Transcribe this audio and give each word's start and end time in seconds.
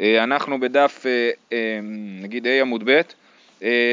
אה, 0.00 0.24
אנחנו 0.24 0.60
בדף 0.60 1.06
אה, 1.06 1.30
אה, 1.52 1.78
נגיד 2.22 2.46
ה' 2.46 2.60
עמוד 2.60 2.90
ב', 2.90 3.00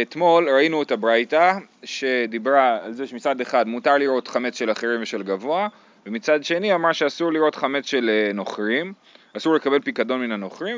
אתמול 0.01 0.49
ראינו 0.49 0.81
את 0.81 0.91
הברייתא 0.91 1.53
שדיברה 1.83 2.77
על 2.83 2.93
זה 2.93 3.07
שמצד 3.07 3.41
אחד 3.41 3.67
מותר 3.67 3.97
לראות 3.97 4.27
חמץ 4.27 4.57
של 4.57 4.71
אחרים 4.71 5.01
ושל 5.01 5.23
גבוה 5.23 5.67
ומצד 6.05 6.43
שני 6.43 6.75
אמר 6.75 6.91
שאסור 6.91 7.33
לראות 7.33 7.55
חמץ 7.55 7.85
של 7.85 8.31
נוכרים, 8.33 8.93
אסור 9.37 9.55
לקבל 9.55 9.79
פיקדון 9.79 10.21
מן 10.21 10.31
הנוכרים 10.31 10.77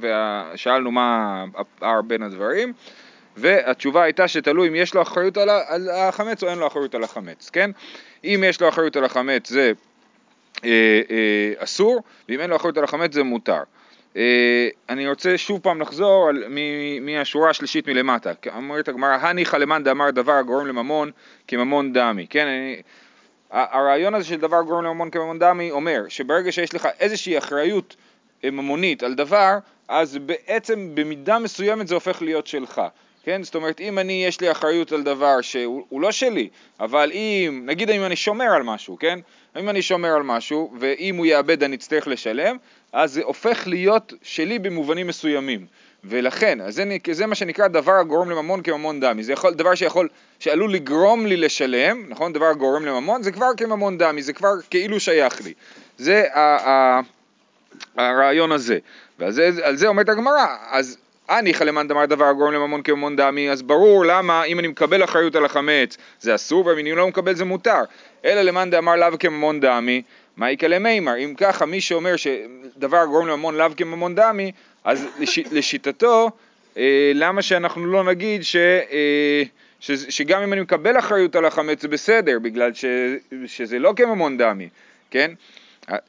ושאלנו 0.00 0.90
מה 0.90 1.44
הפער 1.54 2.02
בין 2.02 2.22
הדברים 2.22 2.72
והתשובה 3.36 4.02
הייתה 4.02 4.28
שתלוי 4.28 4.68
אם 4.68 4.74
יש 4.74 4.94
לו 4.94 5.02
אחריות 5.02 5.36
על 5.36 5.88
החמץ 5.92 6.42
או 6.42 6.48
אין 6.48 6.58
לו 6.58 6.66
אחריות 6.66 6.94
על 6.94 7.04
החמץ, 7.04 7.50
כן? 7.50 7.70
אם 8.24 8.44
יש 8.46 8.60
לו 8.60 8.68
אחריות 8.68 8.96
על 8.96 9.04
החמץ 9.04 9.48
זה 9.48 9.72
אסור 11.58 12.02
ואם 12.28 12.40
אין 12.40 12.50
לו 12.50 12.56
אחריות 12.56 12.78
על 12.78 12.84
החמץ 12.84 13.14
זה 13.14 13.22
מותר. 13.22 13.62
אה, 14.16 14.68
אני 14.88 15.08
רוצה 15.08 15.38
שוב 15.38 15.60
פעם 15.60 15.80
לחזור 15.80 16.28
על, 16.28 16.44
מהשורה 17.00 17.50
השלישית 17.50 17.88
מלמטה. 17.88 18.32
אומרת 18.54 18.88
הגמרא, 18.88 19.16
הניחא 19.20 19.56
למאן 19.56 19.84
דאמר 19.84 20.10
דבר 20.10 20.32
הגורם 20.32 20.66
לממון 20.66 21.10
כממון 21.48 21.92
דמי. 21.92 22.26
כן, 22.26 22.46
אני, 22.46 22.82
הרעיון 23.50 24.14
הזה 24.14 24.24
של 24.24 24.40
דבר 24.40 24.62
גורם 24.62 24.84
לממון 24.84 25.10
כממון 25.10 25.38
דמי 25.38 25.70
אומר 25.70 26.04
שברגע 26.08 26.52
שיש 26.52 26.74
לך 26.74 26.88
איזושהי 27.00 27.38
אחריות 27.38 27.96
אה, 28.44 28.50
ממונית 28.50 29.02
על 29.02 29.14
דבר, 29.14 29.58
אז 29.88 30.18
בעצם 30.18 30.90
במידה 30.94 31.38
מסוימת 31.38 31.88
זה 31.88 31.94
הופך 31.94 32.22
להיות 32.22 32.46
שלך. 32.46 32.82
כן? 33.24 33.42
זאת 33.42 33.54
אומרת, 33.54 33.80
אם 33.80 33.98
אני, 33.98 34.24
יש 34.24 34.40
לי 34.40 34.50
אחריות 34.50 34.92
על 34.92 35.02
דבר 35.02 35.40
שהוא 35.40 36.00
לא 36.00 36.12
שלי, 36.12 36.48
אבל 36.80 37.10
אם, 37.12 37.62
נגיד 37.66 37.90
אם 37.90 38.04
אני 38.04 38.16
שומר 38.16 38.44
על 38.54 38.62
משהו, 38.62 38.98
כן? 38.98 39.18
אם 39.60 39.68
אני 39.68 39.82
שומר 39.82 40.14
על 40.14 40.22
משהו, 40.22 40.72
ואם 40.80 41.16
הוא 41.16 41.26
יאבד 41.26 41.62
אני 41.62 41.76
אצטרך 41.76 42.08
לשלם, 42.08 42.56
אז 42.92 43.12
זה 43.12 43.22
הופך 43.22 43.62
להיות 43.66 44.12
שלי 44.22 44.58
במובנים 44.58 45.06
מסוימים. 45.06 45.66
ולכן, 46.04 46.60
אז 46.60 46.74
זה, 46.74 46.84
זה 47.12 47.26
מה 47.26 47.34
שנקרא 47.34 47.68
דבר 47.68 47.92
הגורם 47.92 48.30
לממון 48.30 48.62
כממון 48.62 49.00
דמי. 49.00 49.22
זה 49.22 49.32
יכול, 49.32 49.54
דבר 49.54 49.74
שיכול, 49.74 50.08
שעלול 50.38 50.72
לגרום 50.72 51.26
לי 51.26 51.36
לשלם, 51.36 52.04
נכון? 52.08 52.32
דבר 52.32 52.46
הגורם 52.46 52.86
לממון, 52.86 53.22
זה 53.22 53.32
כבר 53.32 53.50
כממון 53.56 53.98
דמי, 53.98 54.22
זה 54.22 54.32
כבר 54.32 54.52
כאילו 54.70 55.00
שייך 55.00 55.44
לי. 55.44 55.52
זה 55.98 56.24
ה, 56.32 56.40
ה, 56.40 57.00
הרעיון 57.96 58.52
הזה. 58.52 58.78
ועל 59.18 59.30
זה, 59.30 59.50
זה 59.74 59.86
אומרת 59.86 60.08
הגמרא, 60.08 60.46
אז 60.70 60.98
הניחא 61.28 61.64
למאן 61.64 61.88
דמר 61.88 62.06
דבר 62.06 62.24
הגורם 62.24 62.52
לממון 62.52 62.82
כממון 62.82 63.16
דמי, 63.16 63.50
אז 63.50 63.62
ברור 63.62 64.04
למה 64.04 64.44
אם 64.44 64.58
אני 64.58 64.68
מקבל 64.68 65.04
אחריות 65.04 65.34
על 65.34 65.44
החמץ 65.44 65.96
זה 66.20 66.34
אסור, 66.34 66.66
ואם 66.66 66.78
אני 66.78 66.92
לא 66.92 67.08
מקבל 67.08 67.34
זה 67.34 67.44
מותר. 67.44 67.82
אלא 68.24 68.42
למאן 68.42 68.70
דאמר 68.70 68.96
לאו 68.96 69.18
כממון 69.18 69.60
דמי, 69.60 70.02
מה 70.36 70.50
יקא 70.50 70.66
למימר? 70.66 71.16
אם 71.18 71.34
ככה 71.36 71.66
מי 71.66 71.80
שאומר 71.80 72.14
שדבר 72.16 72.96
הגורם 72.96 73.26
לממון 73.26 73.54
לאו 73.54 73.66
כממון 73.76 74.14
דמי, 74.14 74.52
אז 74.84 75.06
לש, 75.18 75.38
לשיטתו, 75.52 76.30
אה, 76.76 77.12
למה 77.14 77.42
שאנחנו 77.42 77.86
לא 77.86 78.04
נגיד 78.04 78.42
ש, 78.42 78.56
אה, 78.56 79.42
ש, 79.80 79.90
שגם 79.90 80.42
אם 80.42 80.52
אני 80.52 80.60
מקבל 80.60 80.98
אחריות 80.98 81.36
על 81.36 81.44
החמץ 81.44 81.82
זה 81.82 81.88
בסדר, 81.88 82.38
בגלל 82.38 82.74
ש, 82.74 82.84
שזה 83.46 83.78
לא 83.78 83.92
כממון 83.96 84.38
דמי, 84.38 84.68
כן? 85.10 85.30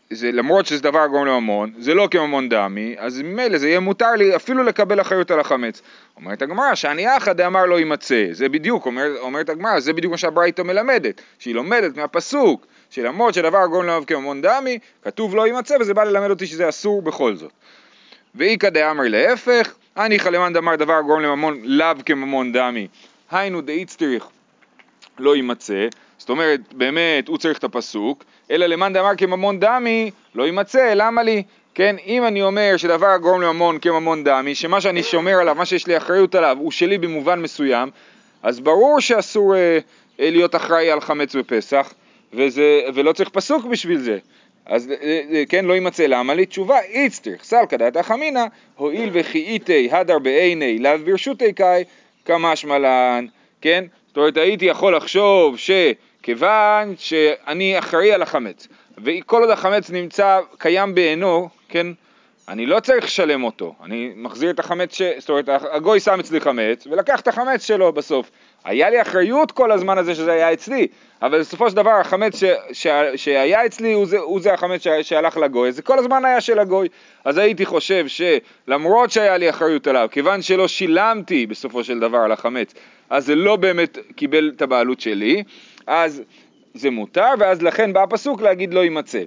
זה, 0.10 0.32
למרות 0.32 0.66
שזה 0.66 0.84
דבר 0.84 1.08
גורם 1.08 1.26
לממון, 1.26 1.72
זה 1.80 1.94
לא 1.94 2.08
כממון 2.12 2.50
דמי, 2.50 2.96
אז 2.98 3.22
ממילא 3.22 3.58
זה 3.58 3.68
יהיה 3.68 3.80
מותר 3.80 4.12
לי 4.12 4.36
אפילו 4.36 4.64
לקבל 4.64 5.02
אחריות 5.02 5.32
על 5.32 5.40
החמץ. 5.40 5.82
אומרת 6.18 6.42
הגמרא, 6.42 6.76
שאני 6.76 7.18
אחא 7.18 7.34
דאמר 7.34 7.66
לא 7.66 7.80
יימצא, 7.80 8.26
זה 8.32 8.50
בדיוק, 8.50 8.86
אומר, 8.86 9.08
אומרת 9.20 9.50
הגמרא, 9.50 9.80
זה 9.80 9.94
בדיוק 9.94 10.12
מה 10.12 10.18
שהברייתא 10.18 10.62
מלמדת, 10.62 11.22
שהיא 11.40 11.56
לומדת 11.56 11.98
מהפסוק, 11.98 12.66
שלמרות 12.94 13.34
שדבר 13.34 13.66
גורם 13.66 13.86
לממון 13.86 14.06
כממון 14.06 14.42
דמי, 14.42 14.80
כתוב 15.02 15.36
לא 15.36 15.48
יימצא, 15.48 15.76
וזה 15.80 15.94
בא 15.94 16.04
ללמד 16.04 16.30
אותי 16.30 16.48
שזה 16.48 16.70
אסור 16.70 17.02
בכל 17.02 17.36
זאת. 17.36 17.52
ואיכא 18.36 18.70
דאמר 18.70 19.04
להפך, 19.08 19.74
הניחא 19.96 20.30
למאן 20.30 20.54
דאמר 20.54 20.76
דבר 20.76 21.02
גורם 21.02 21.22
לממון 21.22 21.60
לאו 21.64 21.88
כממון 22.06 22.52
דמי, 22.52 22.88
היינו 23.32 23.62
דאיצטריך 23.62 24.28
לא 25.20 25.36
יימצא, 25.36 25.88
זאת 26.18 26.30
אומרת, 26.30 26.60
באמת 26.74 27.28
הוא 27.28 27.38
צריך 27.38 27.58
את 27.58 27.64
הפסוק, 27.64 28.24
אלא 28.52 28.66
למאן 28.66 28.94
דאמר 28.94 29.16
כממון 29.18 29.60
דמי, 29.60 30.12
לא 30.36 30.44
יימצא, 30.44 30.94
למה 30.96 31.24
לי? 31.24 31.44
כן, 31.74 31.96
אם 32.06 32.26
אני 32.26 32.42
אומר 32.42 32.78
שדבר 32.78 33.18
גורם 33.18 33.42
לממון 33.42 33.80
כממון 33.80 34.24
דמי, 34.24 34.56
שמה 34.56 34.82
שאני 34.82 35.04
שומר 35.04 35.40
עליו, 35.40 35.56
מה 35.56 35.66
שיש 35.66 35.88
לי 35.88 35.98
אחריות 35.98 36.36
עליו, 36.36 36.58
הוא 36.60 36.72
שלי 36.72 36.98
במובן 36.98 37.42
מסוים, 37.42 37.90
אז 38.44 38.60
ברור 38.60 39.00
שאסור 39.00 39.56
אה, 39.56 39.80
אה, 40.20 40.30
להיות 40.30 40.56
אחראי 40.56 40.92
על 40.92 41.02
חמץ 41.02 41.36
בפסח, 41.36 41.94
וזה, 42.34 42.82
ולא 42.94 43.14
צריך 43.14 43.30
פסוק 43.30 43.66
בשביל 43.66 43.98
זה. 43.98 44.18
אז 44.66 44.92
אה, 44.92 45.22
אה, 45.32 45.44
כן, 45.50 45.66
לא 45.66 45.74
יימצא 45.74 46.06
למה 46.06 46.34
לי? 46.34 46.46
תשובה, 46.46 46.80
איצטריך, 46.80 47.44
סלקא 47.44 47.78
דעתך 47.78 48.12
אמינא, 48.12 48.46
הואיל 48.76 49.10
וכי 49.14 49.60
הדר 49.92 50.20
בעיני 50.20 50.80
לאו 50.80 50.92
ברשותי 51.06 51.54
קאי, 51.54 51.84
כמשמע 52.26 52.80
לן, 52.80 53.28
כן? 53.62 53.86
זאת 54.08 54.18
אומרת, 54.18 54.38
הייתי 54.38 54.66
יכול 54.66 54.96
לחשוב 54.96 55.58
ש... 55.58 55.72
כיוון 56.24 56.96
שאני 56.98 57.80
אחראי 57.80 58.14
על 58.14 58.22
החמץ, 58.22 58.68
וכל 58.98 59.42
עוד 59.42 59.50
החמץ 59.50 59.90
נמצא, 59.90 60.40
קיים 60.58 60.96
בעינו, 60.96 61.50
כן, 61.70 61.88
אני 62.48 62.66
לא 62.66 62.80
צריך 62.80 63.06
לשלם 63.06 63.44
אותו, 63.44 63.76
אני 63.84 64.12
מחזיר 64.16 64.50
את 64.50 64.60
החמץ, 64.60 64.94
ש... 64.94 65.02
זאת 65.18 65.30
אומרת, 65.30 65.50
הגוי 65.50 66.00
שם 66.00 66.20
אצלי 66.20 66.40
חמץ, 66.40 66.88
ולקח 66.92 67.20
את 67.20 67.28
החמץ 67.28 67.66
שלו 67.66 67.94
בסוף. 67.94 68.32
היה 68.66 68.90
לי 68.90 69.02
אחריות 69.02 69.52
כל 69.52 69.72
הזמן 69.72 69.98
הזה 69.98 70.16
שזה 70.16 70.32
היה 70.32 70.54
אצלי, 70.54 70.88
אבל 71.22 71.40
בסופו 71.40 71.70
של 71.70 71.76
דבר 71.76 71.92
החמץ 71.92 72.40
ש... 72.40 72.44
ש... 72.72 72.88
שהיה 73.16 73.66
אצלי 73.66 73.94
הוא 73.94 74.06
זה, 74.06 74.20
הוא 74.20 74.42
זה 74.42 74.54
החמץ 74.54 74.84
ש... 74.84 74.88
שהלך 74.88 75.38
לגוי, 75.38 75.72
זה 75.72 75.82
כל 75.82 76.00
הזמן 76.00 76.26
היה 76.26 76.42
של 76.42 76.60
הגוי. 76.60 76.88
אז 77.26 77.38
הייתי 77.38 77.66
חושב 77.66 78.06
שלמרות 78.08 79.12
שהיה 79.12 79.38
לי 79.38 79.50
אחריות 79.50 79.88
עליו, 79.88 80.08
כיוון 80.12 80.42
שלא 80.42 80.68
שילמתי 80.68 81.46
בסופו 81.46 81.84
של 81.84 82.00
דבר 82.00 82.18
על 82.18 82.32
החמץ, 82.32 82.74
אז 83.10 83.26
זה 83.26 83.36
לא 83.36 83.56
באמת 83.56 83.98
קיבל 84.16 84.52
את 84.56 84.62
הבעלות 84.62 85.02
שלי, 85.02 85.44
אז 85.88 86.22
זה 86.74 86.90
מותר, 86.90 87.30
ואז 87.40 87.62
לכן 87.62 87.94
בא 87.94 88.04
הפסוק 88.04 88.42
להגיד 88.42 88.74
לא 88.74 88.80
יימצא. 88.80 89.24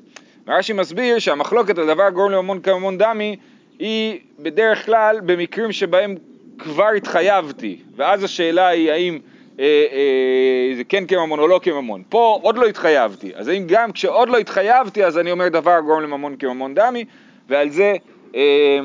ורש"י 0.47 0.73
מסביר 0.73 1.19
שהמחלוקת 1.19 1.79
על 1.79 1.87
דבר 1.87 2.11
גורם 2.11 2.31
לממון 2.31 2.61
כממון 2.61 2.99
דמי 2.99 3.37
היא 3.79 4.19
בדרך 4.39 4.87
כלל 4.87 5.21
במקרים 5.27 5.73
שבהם 5.73 6.15
כבר 6.59 6.89
התחייבתי, 6.97 7.77
ואז 7.97 8.25
השאלה 8.25 8.69
היא 8.69 8.91
האם 8.91 9.19
אה, 9.61 9.65
אה, 9.93 10.77
זה 10.77 10.85
כן 10.85 11.07
כממון 11.07 11.39
או 11.39 11.47
לא 11.47 11.61
כממון. 11.63 12.03
פה 12.09 12.39
עוד 12.43 12.59
לא 12.59 12.67
התחייבתי, 12.67 13.33
אז 13.35 13.49
האם 13.49 13.65
גם 13.67 13.93
כשעוד 13.93 14.29
לא 14.29 14.39
התחייבתי 14.39 15.05
אז 15.05 15.19
אני 15.19 15.31
אומר 15.33 15.49
דבר 15.49 15.81
גורם 15.81 16.03
לממון 16.03 16.37
כממון 16.37 16.75
דמי, 16.75 17.05
ועל 17.49 17.71
זה, 17.71 17.95
אה, 18.35 18.79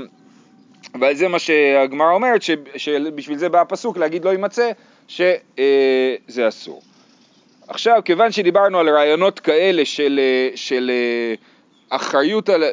ועל 0.99 1.15
זה 1.15 1.27
מה 1.27 1.39
שהגמרא 1.39 2.13
אומרת, 2.13 2.41
שבשביל 2.75 3.37
זה 3.37 3.49
בא 3.49 3.61
הפסוק 3.61 3.97
להגיד 3.97 4.25
לא 4.25 4.29
יימצא, 4.29 4.71
שזה 5.07 5.37
אה, 6.39 6.47
אסור. 6.47 6.81
עכשיו, 7.67 8.01
כיוון 8.05 8.31
שדיברנו 8.31 8.79
על 8.79 8.89
רעיונות 8.89 9.39
כאלה 9.39 9.85
של, 9.85 10.19
אה, 10.23 10.57
של 10.57 10.91
אה, 10.93 11.35
אחריות, 11.91 12.49
על, 12.49 12.63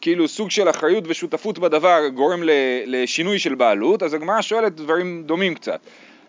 כאילו 0.00 0.28
סוג 0.28 0.50
של 0.50 0.70
אחריות 0.70 1.04
ושותפות 1.06 1.58
בדבר 1.58 2.08
גורם 2.14 2.40
לשינוי 2.86 3.38
של 3.38 3.54
בעלות, 3.54 4.02
אז 4.02 4.14
הגמרא 4.14 4.40
שואלת 4.40 4.74
דברים 4.74 5.22
דומים 5.26 5.54
קצת. 5.54 5.80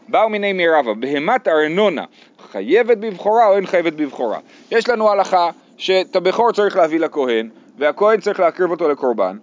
באו 0.08 0.30
מיני 0.30 0.54
מירבה, 0.54 0.94
בהמת 0.94 1.48
ארנונה 1.48 2.04
חייבת 2.52 2.98
בבכורה 2.98 3.48
או 3.48 3.56
אין 3.56 3.66
חייבת 3.66 3.94
בבכורה? 3.94 4.40
יש 4.72 4.90
לנו 4.90 5.10
הלכה 5.10 5.50
שאת 5.78 6.16
הבכור 6.16 6.52
צריך 6.52 6.76
להביא 6.76 7.00
לכהן, 7.00 7.50
והכהן 7.78 8.20
צריך 8.20 8.40
להקריב 8.40 8.72
אותו 8.72 8.90
לקורבן. 8.90 9.38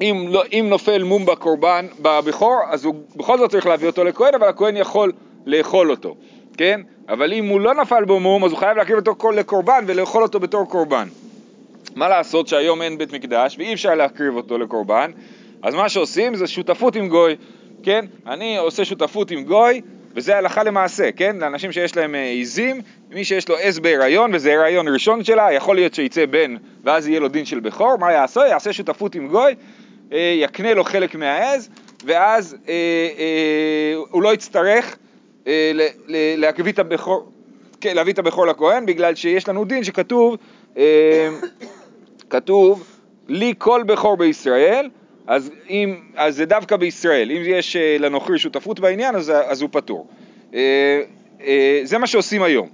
אם, 0.00 0.26
לא, 0.28 0.42
אם 0.52 0.66
נופל 0.70 1.02
מום 1.02 1.26
בקורבן, 1.26 1.86
בבכור, 2.02 2.60
אז 2.70 2.84
הוא 2.84 2.94
בכל 3.16 3.38
זאת 3.38 3.50
צריך 3.50 3.66
להביא 3.66 3.88
אותו 3.88 4.04
לכהן, 4.04 4.34
אבל 4.34 4.48
הכהן 4.48 4.76
יכול 4.76 5.12
לאכול 5.46 5.90
אותו. 5.90 6.14
כן? 6.56 6.80
אבל 7.10 7.32
אם 7.32 7.48
הוא 7.48 7.60
לא 7.60 7.74
נפל 7.74 8.04
בו 8.04 8.20
מום, 8.20 8.44
אז 8.44 8.50
הוא 8.50 8.58
חייב 8.58 8.76
להקריב 8.76 8.98
אותו 8.98 9.30
לקורבן 9.30 9.84
ולאכול 9.86 10.22
אותו 10.22 10.40
בתור 10.40 10.64
קורבן. 10.64 11.08
מה 11.96 12.08
לעשות 12.08 12.48
שהיום 12.48 12.82
אין 12.82 12.98
בית 12.98 13.12
מקדש 13.12 13.58
ואי 13.58 13.74
אפשר 13.74 13.94
להקריב 13.94 14.36
אותו 14.36 14.58
לקורבן, 14.58 15.10
אז 15.62 15.74
מה 15.74 15.88
שעושים 15.88 16.34
זה 16.34 16.46
שותפות 16.46 16.96
עם 16.96 17.08
גוי, 17.08 17.36
כן? 17.82 18.04
אני 18.26 18.58
עושה 18.58 18.84
שותפות 18.84 19.30
עם 19.30 19.44
גוי, 19.44 19.80
וזה 20.14 20.36
הלכה 20.36 20.62
למעשה, 20.62 21.12
כן? 21.12 21.36
לאנשים 21.36 21.72
שיש 21.72 21.96
להם 21.96 22.14
אה, 22.14 22.24
עיזים, 22.24 22.80
מי 23.10 23.24
שיש 23.24 23.48
לו 23.48 23.56
עז 23.56 23.78
בהיריון, 23.78 24.34
וזה 24.34 24.54
הריון 24.54 24.88
ראשון 24.88 25.24
שלה, 25.24 25.52
יכול 25.52 25.76
להיות 25.76 25.94
שיצא 25.94 26.26
בן, 26.26 26.54
ואז 26.84 27.08
יהיה 27.08 27.20
לו 27.20 27.28
דין 27.28 27.44
של 27.44 27.60
בכור, 27.60 27.96
מה 27.98 28.12
יעשו? 28.12 28.40
יעשה 28.40 28.72
שותפות 28.72 29.14
עם 29.14 29.28
גוי, 29.28 29.54
אה, 30.12 30.34
יקנה 30.36 30.74
לו 30.74 30.84
חלק 30.84 31.14
מהעז, 31.14 31.68
ואז 32.04 32.56
אה, 32.68 32.74
אה, 33.18 33.94
הוא 34.10 34.22
לא 34.22 34.34
יצטרך 34.34 34.96
להביא 36.36 36.72
את 36.72 36.78
הבכור, 36.78 37.32
כן, 37.80 37.96
להביא 37.96 38.12
את 38.12 38.18
הבכור 38.18 38.46
לכהן, 38.46 38.86
בגלל 38.86 39.14
שיש 39.14 39.48
לנו 39.48 39.64
דין 39.64 39.84
שכתוב, 39.84 40.36
אה, 40.76 41.28
כתוב, 42.30 42.96
לי 43.28 43.54
כל 43.58 43.82
בכור 43.86 44.16
בישראל, 44.16 44.88
אז, 45.26 45.50
אם, 45.70 46.00
אז 46.16 46.36
זה 46.36 46.44
דווקא 46.44 46.76
בישראל, 46.76 47.30
אם 47.30 47.42
יש 47.44 47.76
אה, 47.76 47.96
לנוכרי 47.98 48.38
שותפות 48.38 48.80
בעניין, 48.80 49.14
אז, 49.14 49.32
אז 49.46 49.62
הוא 49.62 49.68
פטור. 49.72 50.06
זה 51.84 51.98
מה 51.98 52.06
שעושים 52.06 52.42
היום. 52.42 52.68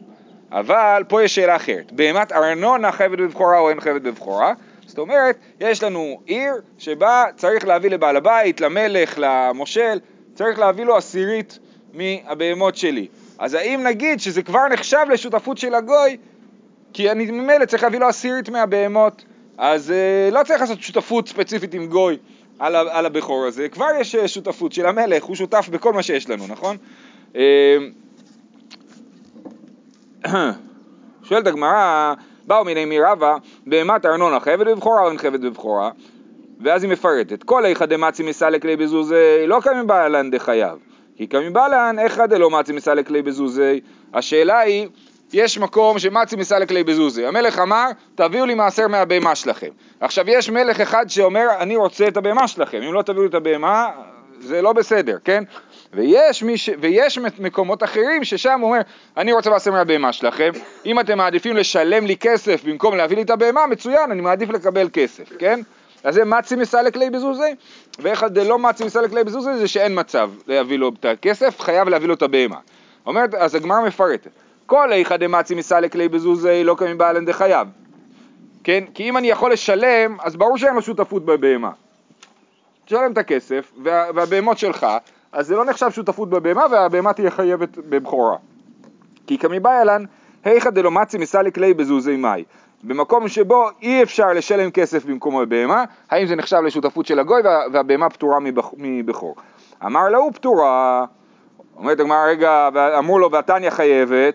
אבל 0.53 1.03
פה 1.09 1.23
יש 1.23 1.35
שאלה 1.35 1.57
אחרת, 1.57 1.93
בהמת 1.93 2.33
ארנונה 2.33 2.93
חייבת 2.93 3.19
בבכורה 3.19 3.59
או 3.59 3.71
אין 3.71 3.81
חייבת 3.81 4.03
בבכורה? 4.03 4.53
זאת 4.87 4.99
אומרת, 4.99 5.39
יש 5.61 5.83
לנו 5.83 6.21
עיר 6.27 6.53
שבה 6.79 7.25
צריך 7.37 7.67
להביא 7.67 7.91
לבעל 7.91 8.17
הבית, 8.17 8.61
למלך, 8.61 9.15
למושל, 9.19 9.99
צריך 10.35 10.59
להביא 10.59 10.85
לו 10.85 10.97
עשירית 10.97 11.59
מהבהמות 11.97 12.77
שלי. 12.77 13.07
אז 13.39 13.55
האם 13.55 13.83
נגיד 13.83 14.21
שזה 14.21 14.43
כבר 14.43 14.69
נחשב 14.69 15.07
לשותפות 15.13 15.59
של 15.59 15.75
הגוי, 15.75 16.17
כי 16.93 17.11
אני 17.11 17.31
ממילא 17.31 17.65
צריך 17.65 17.83
להביא 17.83 17.99
לו 17.99 18.09
עשירית 18.09 18.49
מהבהמות, 18.49 19.25
אז 19.59 19.91
אה, 19.91 20.29
לא 20.33 20.41
צריך 20.45 20.61
לעשות 20.61 20.81
שותפות 20.81 21.29
ספציפית 21.29 21.75
עם 21.75 21.87
גוי 21.87 22.17
על, 22.59 22.77
על 22.77 23.07
הבכור 23.07 23.47
הזה, 23.47 23.69
כבר 23.69 23.87
יש 24.01 24.15
אה, 24.15 24.29
שותפות 24.29 24.73
של 24.73 24.87
המלך, 24.87 25.25
הוא 25.25 25.37
שותף 25.37 25.69
בכל 25.73 25.93
מה 25.93 26.03
שיש 26.03 26.31
לנו, 26.31 26.47
נכון? 26.49 26.77
אה, 27.37 27.77
שואלת 31.29 31.47
הגמרא, 31.47 32.15
באו 32.47 32.65
מיני 32.65 32.85
מירבה, 32.85 33.37
בהמת 33.67 34.07
ארנונה 34.07 34.41
חייבת 34.41 34.67
בבכורה 34.67 35.03
או 35.03 35.09
אין 35.09 35.19
חייבת 35.19 35.41
בבכורה? 35.41 35.91
ואז 36.61 36.83
היא 36.83 36.93
מפרטת, 36.93 37.43
כל 37.43 37.67
איכא 37.67 37.87
דמצי 37.87 38.23
מסלק 38.23 38.65
לי 38.65 38.77
בזוזי, 38.77 39.47
לא 39.47 39.61
קמים 39.63 39.87
בעלן 39.87 40.31
דחייב. 40.31 40.79
כי 41.17 41.27
קמים 41.27 41.53
בעלן, 41.53 41.97
איכא 41.99 42.27
דלא 42.27 42.51
מצי 42.51 42.73
מסלק 42.73 43.11
לי 43.11 43.23
בזוזי. 43.23 43.81
השאלה 44.15 44.59
היא, 44.59 44.89
יש 45.33 45.59
מקום 45.59 45.99
שמצי 45.99 46.37
מסלק 46.37 46.71
לי 46.71 46.85
בזוזי. 46.85 47.27
המלך 47.27 47.59
אמר, 47.59 47.87
תביאו 48.15 48.47
לי 48.47 48.55
מעשר 48.55 48.89
מהבהמה 48.89 49.35
שלכם. 49.35 49.69
עכשיו 50.01 50.31
יש 50.31 50.51
מלך 50.51 50.81
אחד 50.81 51.05
שאומר, 51.09 51.47
אני 51.59 51.77
רוצה 51.77 52.09
את 52.09 52.17
הבהמה 52.17 52.49
שלכם. 52.49 52.83
אם 52.83 52.95
לא 52.95 53.03
תביאו 53.03 53.23
לי 53.23 53.29
את 53.29 53.35
הבהמה, 53.35 53.89
זה 54.41 54.63
לא 54.63 54.73
בסדר, 54.73 55.17
כן? 55.25 55.45
ויש, 55.93 56.45
ש... 56.57 56.71
ויש 56.81 57.19
מקומות 57.19 57.83
אחרים 57.83 58.25
ששם 58.25 58.61
הוא 58.61 58.71
אומר, 58.71 58.81
אני 59.17 59.33
רוצה 59.33 59.51
לעשות 59.51 59.73
מהבהמה 59.73 60.13
שלכם, 60.13 60.51
אם 60.87 61.01
אתם 61.01 61.19
מעדיפים 61.19 61.57
לשלם 61.57 62.07
לי 62.07 62.17
כסף 62.17 62.65
במקום 62.65 62.97
להביא 62.97 63.17
לי 63.17 63.23
את 63.23 63.31
הבהמה, 63.31 63.67
מצוין, 63.67 64.11
אני 64.11 64.21
מעדיף 64.21 64.51
לקבל 64.51 64.89
כסף, 64.93 65.33
כן? 65.39 65.61
אז 66.05 66.15
זה 66.15 66.25
מצי 66.25 66.57
מסלק 66.57 66.97
לי 66.97 67.11
בזוזי, 67.11 67.55
ואיך 67.99 68.25
דלא 68.25 68.59
מצי 68.59 68.85
מסלק 68.85 69.13
לי 69.13 69.25
בזוזי 69.25 69.55
זה 69.55 69.69
שאין 69.69 70.01
מצב 70.01 70.31
להביא 70.47 70.79
לו 70.79 70.89
את 71.01 71.05
הכסף, 71.05 71.61
חייב 71.61 71.89
להביא 71.89 72.09
לו 72.09 72.15
את 72.15 72.23
הבהמה. 72.23 72.59
אומרת, 73.07 73.35
אז 73.35 73.55
הגמרא 73.55 73.81
מפרטת, 73.87 74.31
כל 74.67 74.93
איכא 74.93 75.17
דמצי 75.17 75.55
מסלק 75.55 75.95
לי 75.95 76.09
בזוזי 76.09 76.65
לא 76.65 76.75
קמים 76.79 76.99
בעלן 76.99 77.25
דחייב, 77.25 77.69
כן? 78.65 78.85
כי 78.95 79.09
אם 79.09 79.17
אני 79.17 79.31
יכול 79.31 79.53
לשלם, 79.53 80.17
אז 80.21 80.37
ברור 80.37 80.59
שאין 80.59 80.75
לו 80.75 80.83
שותפות 80.83 81.25
בבהמה. 81.25 81.71
תשלם 82.85 83.13
את 83.13 83.19
הכסף, 83.19 83.73
וה, 83.83 84.07
והבהמות 84.15 84.59
שלך, 84.59 84.87
אז 85.33 85.47
זה 85.47 85.57
לא 85.57 85.65
נחשב 85.65 85.91
שותפות 85.91 86.31
בבהמה 86.31 86.65
והבהמה 86.71 87.13
תהיה 87.13 87.31
חייבת 87.31 87.79
בבכורה. 87.79 88.37
כי 89.27 89.39
כמיבאי 89.39 89.87
היכא 90.45 90.71
דלא 90.71 90.91
מצי 90.91 91.19
מסליק 91.19 91.59
ליה 91.59 91.75
בזוזי 91.75 92.17
מאי. 92.17 92.45
במקום 92.87 93.29
שבו 93.29 93.69
אי 93.83 94.03
אפשר 94.03 94.33
לשלם 94.33 94.71
כסף 94.71 95.05
במקומו 95.05 95.41
בבהמה, 95.41 95.85
האם 96.11 96.27
זה 96.27 96.37
נחשב 96.37 96.61
לשותפות 96.65 97.07
של 97.07 97.19
הגוי 97.19 97.43
וה, 97.45 97.61
והבהמה 97.73 98.11
פטורה 98.11 98.39
מבכור. 98.77 99.37
אמר 99.87 100.09
לה 100.09 100.19
הוא 100.19 100.33
פטורה, 100.33 101.05
אומרת 101.77 102.01
הגמרא 102.01 102.27
רגע, 102.27 102.69
אמרו 102.99 103.19
לו 103.19 103.31
והתניא 103.31 103.71
חייבת, 103.71 104.35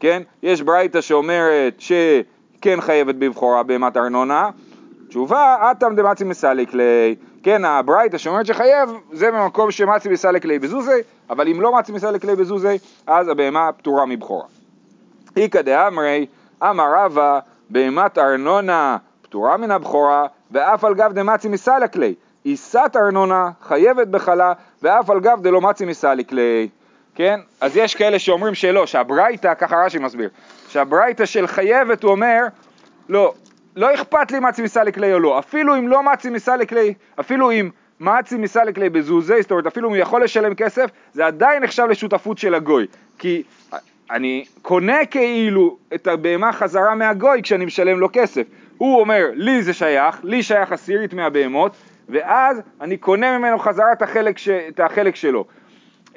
כן? 0.00 0.22
יש 0.42 0.62
ברייתא 0.62 1.00
שאומרת 1.00 1.80
שכן 1.80 2.80
חייבת 2.80 3.14
בבכורה 3.14 3.62
בהמת 3.62 3.96
ארנונה, 3.96 4.50
תשובה, 5.08 5.70
אטם 5.70 5.94
דמצי 5.94 6.24
מסליק 6.24 6.74
ליה 6.74 7.14
כן, 7.42 7.64
הברייתא 7.64 8.18
שאומרת 8.18 8.46
שחייב, 8.46 8.90
זה 9.12 9.30
במקום 9.30 9.70
שמצי 9.70 10.08
בסלק 10.08 10.44
ליה 10.44 10.58
בזוזי, 10.58 11.00
אבל 11.30 11.48
אם 11.48 11.60
לא 11.60 11.74
מצי 11.78 11.92
בסלק 11.92 12.24
ליה 12.24 12.36
בזוזי, 12.36 12.78
אז 13.06 13.28
הבהמה 13.28 13.70
פטורה 13.72 14.06
מבכורה. 14.06 14.44
איכא 15.36 15.62
דאמרי, 15.62 16.26
אמר 16.62 16.92
רבא, 16.96 17.40
בהמת 17.72 18.18
ארנונה 18.18 18.96
פטורה 19.22 19.56
מן 19.56 19.70
הבכורה, 19.70 20.26
ואף 20.50 20.84
על 20.84 20.94
גב 20.94 21.12
דמצי 21.12 21.48
מסלק 21.48 21.96
ליה. 21.96 22.12
עיסת 22.44 22.96
ארנונה 22.96 23.50
חייבת 23.62 24.08
בחלה, 24.08 24.52
ואף 24.82 25.10
על 25.10 25.20
גב 25.20 25.38
דלא 25.42 25.60
מצי 25.60 25.84
מסליק 25.84 26.32
ליה. 26.32 26.66
כן? 27.14 27.40
אז 27.60 27.76
יש 27.76 27.94
כאלה 27.94 28.18
שאומרים 28.18 28.54
שלא, 28.54 28.86
שהברייתא, 28.86 29.54
ככה 29.54 29.76
רש"י 29.76 29.98
מסביר, 29.98 30.30
שהברייתא 30.68 31.26
של 31.26 31.46
חייבת 31.46 32.02
הוא 32.02 32.10
אומר, 32.10 32.40
לא, 33.08 33.34
לא 33.76 33.94
אכפת 33.94 34.30
לי 34.30 34.40
מצי 34.40 34.62
מסלק 34.62 34.98
לי 34.98 35.12
או 35.12 35.20
לא, 35.20 35.38
אפילו 35.38 35.78
אם 35.78 35.88
לא 35.88 36.02
מצי 36.02 36.30
מסלק 36.30 36.72
לי, 36.72 36.94
אפילו 37.20 37.50
אם 37.50 37.70
מצי 38.00 38.36
מסלק 38.36 38.78
לי 38.78 38.88
בזוזי, 38.88 39.42
זאת 39.42 39.50
אומרת 39.50 39.66
אפילו 39.66 39.88
אם 39.88 39.94
הוא 39.94 40.02
יכול 40.02 40.24
לשלם 40.24 40.54
כסף, 40.54 40.90
זה 41.12 41.26
עדיין 41.26 41.62
נחשב 41.62 41.84
לשותפות 41.90 42.38
של 42.38 42.54
הגוי, 42.54 42.86
כי 43.18 43.42
אני 44.12 44.44
קונה 44.62 45.06
כאילו 45.06 45.76
את 45.94 46.06
הבהמה 46.06 46.52
חזרה 46.52 46.94
מהגוי 46.94 47.42
כשאני 47.42 47.64
משלם 47.64 48.00
לו 48.00 48.08
כסף, 48.12 48.46
הוא 48.78 49.00
אומר 49.00 49.26
לי 49.34 49.62
זה 49.62 49.72
שייך, 49.72 50.20
לי 50.24 50.42
שייך 50.42 50.72
עשירית 50.72 51.14
מהבהמות, 51.14 51.72
ואז 52.08 52.62
אני 52.80 52.96
קונה 52.96 53.38
ממנו 53.38 53.58
חזרה 53.58 53.92
את 53.92 54.02
החלק, 54.02 54.38
ש, 54.38 54.48
את 54.48 54.80
החלק 54.80 55.16
שלו. 55.16 55.44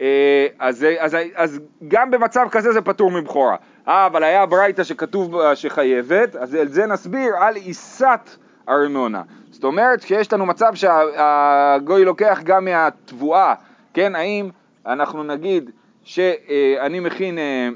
אה, 0.02 0.48
אז, 0.60 0.86
אז, 1.00 1.18
אז 1.36 1.60
גם 1.88 2.12
במצב 2.12 2.48
כזה 2.52 2.72
זה 2.72 2.82
פטור 2.82 3.12
מבכורה. 3.12 3.56
אה, 3.88 4.06
אבל 4.06 4.24
היה 4.24 4.46
ברייתא 4.46 4.84
שכתוב 4.84 5.54
שחייבת, 5.54 6.36
אז 6.36 6.56
על 6.56 6.68
זה 6.68 6.86
נסביר 6.86 7.36
על 7.40 7.56
עיסת 7.56 8.30
ארנונה. 8.70 9.22
זאת 9.52 9.64
אומרת, 9.64 10.04
כשיש 10.04 10.34
לנו 10.34 10.46
מצב 10.46 10.74
שהגוי 10.76 12.06
לוקח 12.06 12.40
גם 12.44 12.66
מהתבואה, 12.66 13.54
כן, 13.94 14.16
האם 14.16 14.50
אנחנו 14.86 15.24
נגיד 15.24 15.72
שאני 16.04 17.00
מכין 17.00 17.38
אה, 17.38 17.70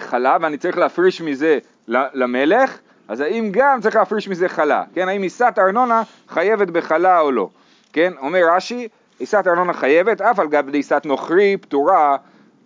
חלה 0.00 0.36
ואני 0.40 0.58
צריך 0.58 0.78
להפריש 0.78 1.20
מזה 1.20 1.58
למלך, 1.88 2.78
אז 3.08 3.20
האם 3.20 3.48
גם 3.52 3.80
צריך 3.80 3.96
להפריש 3.96 4.28
מזה 4.28 4.48
חלה, 4.48 4.84
כן, 4.94 5.08
האם 5.08 5.22
עיסת 5.22 5.54
ארנונה 5.58 6.02
חייבת 6.28 6.68
בחלה 6.68 7.20
או 7.20 7.32
לא, 7.32 7.48
כן, 7.92 8.12
אומר 8.20 8.40
רש"י, 8.52 8.88
עיסת 9.18 9.44
ארנונה 9.46 9.72
חייבת, 9.72 10.20
אף 10.20 10.38
על 10.38 10.48
גב 10.48 10.70
דעיסת 10.70 11.02
נוכרי 11.04 11.56
פטורה 11.56 12.16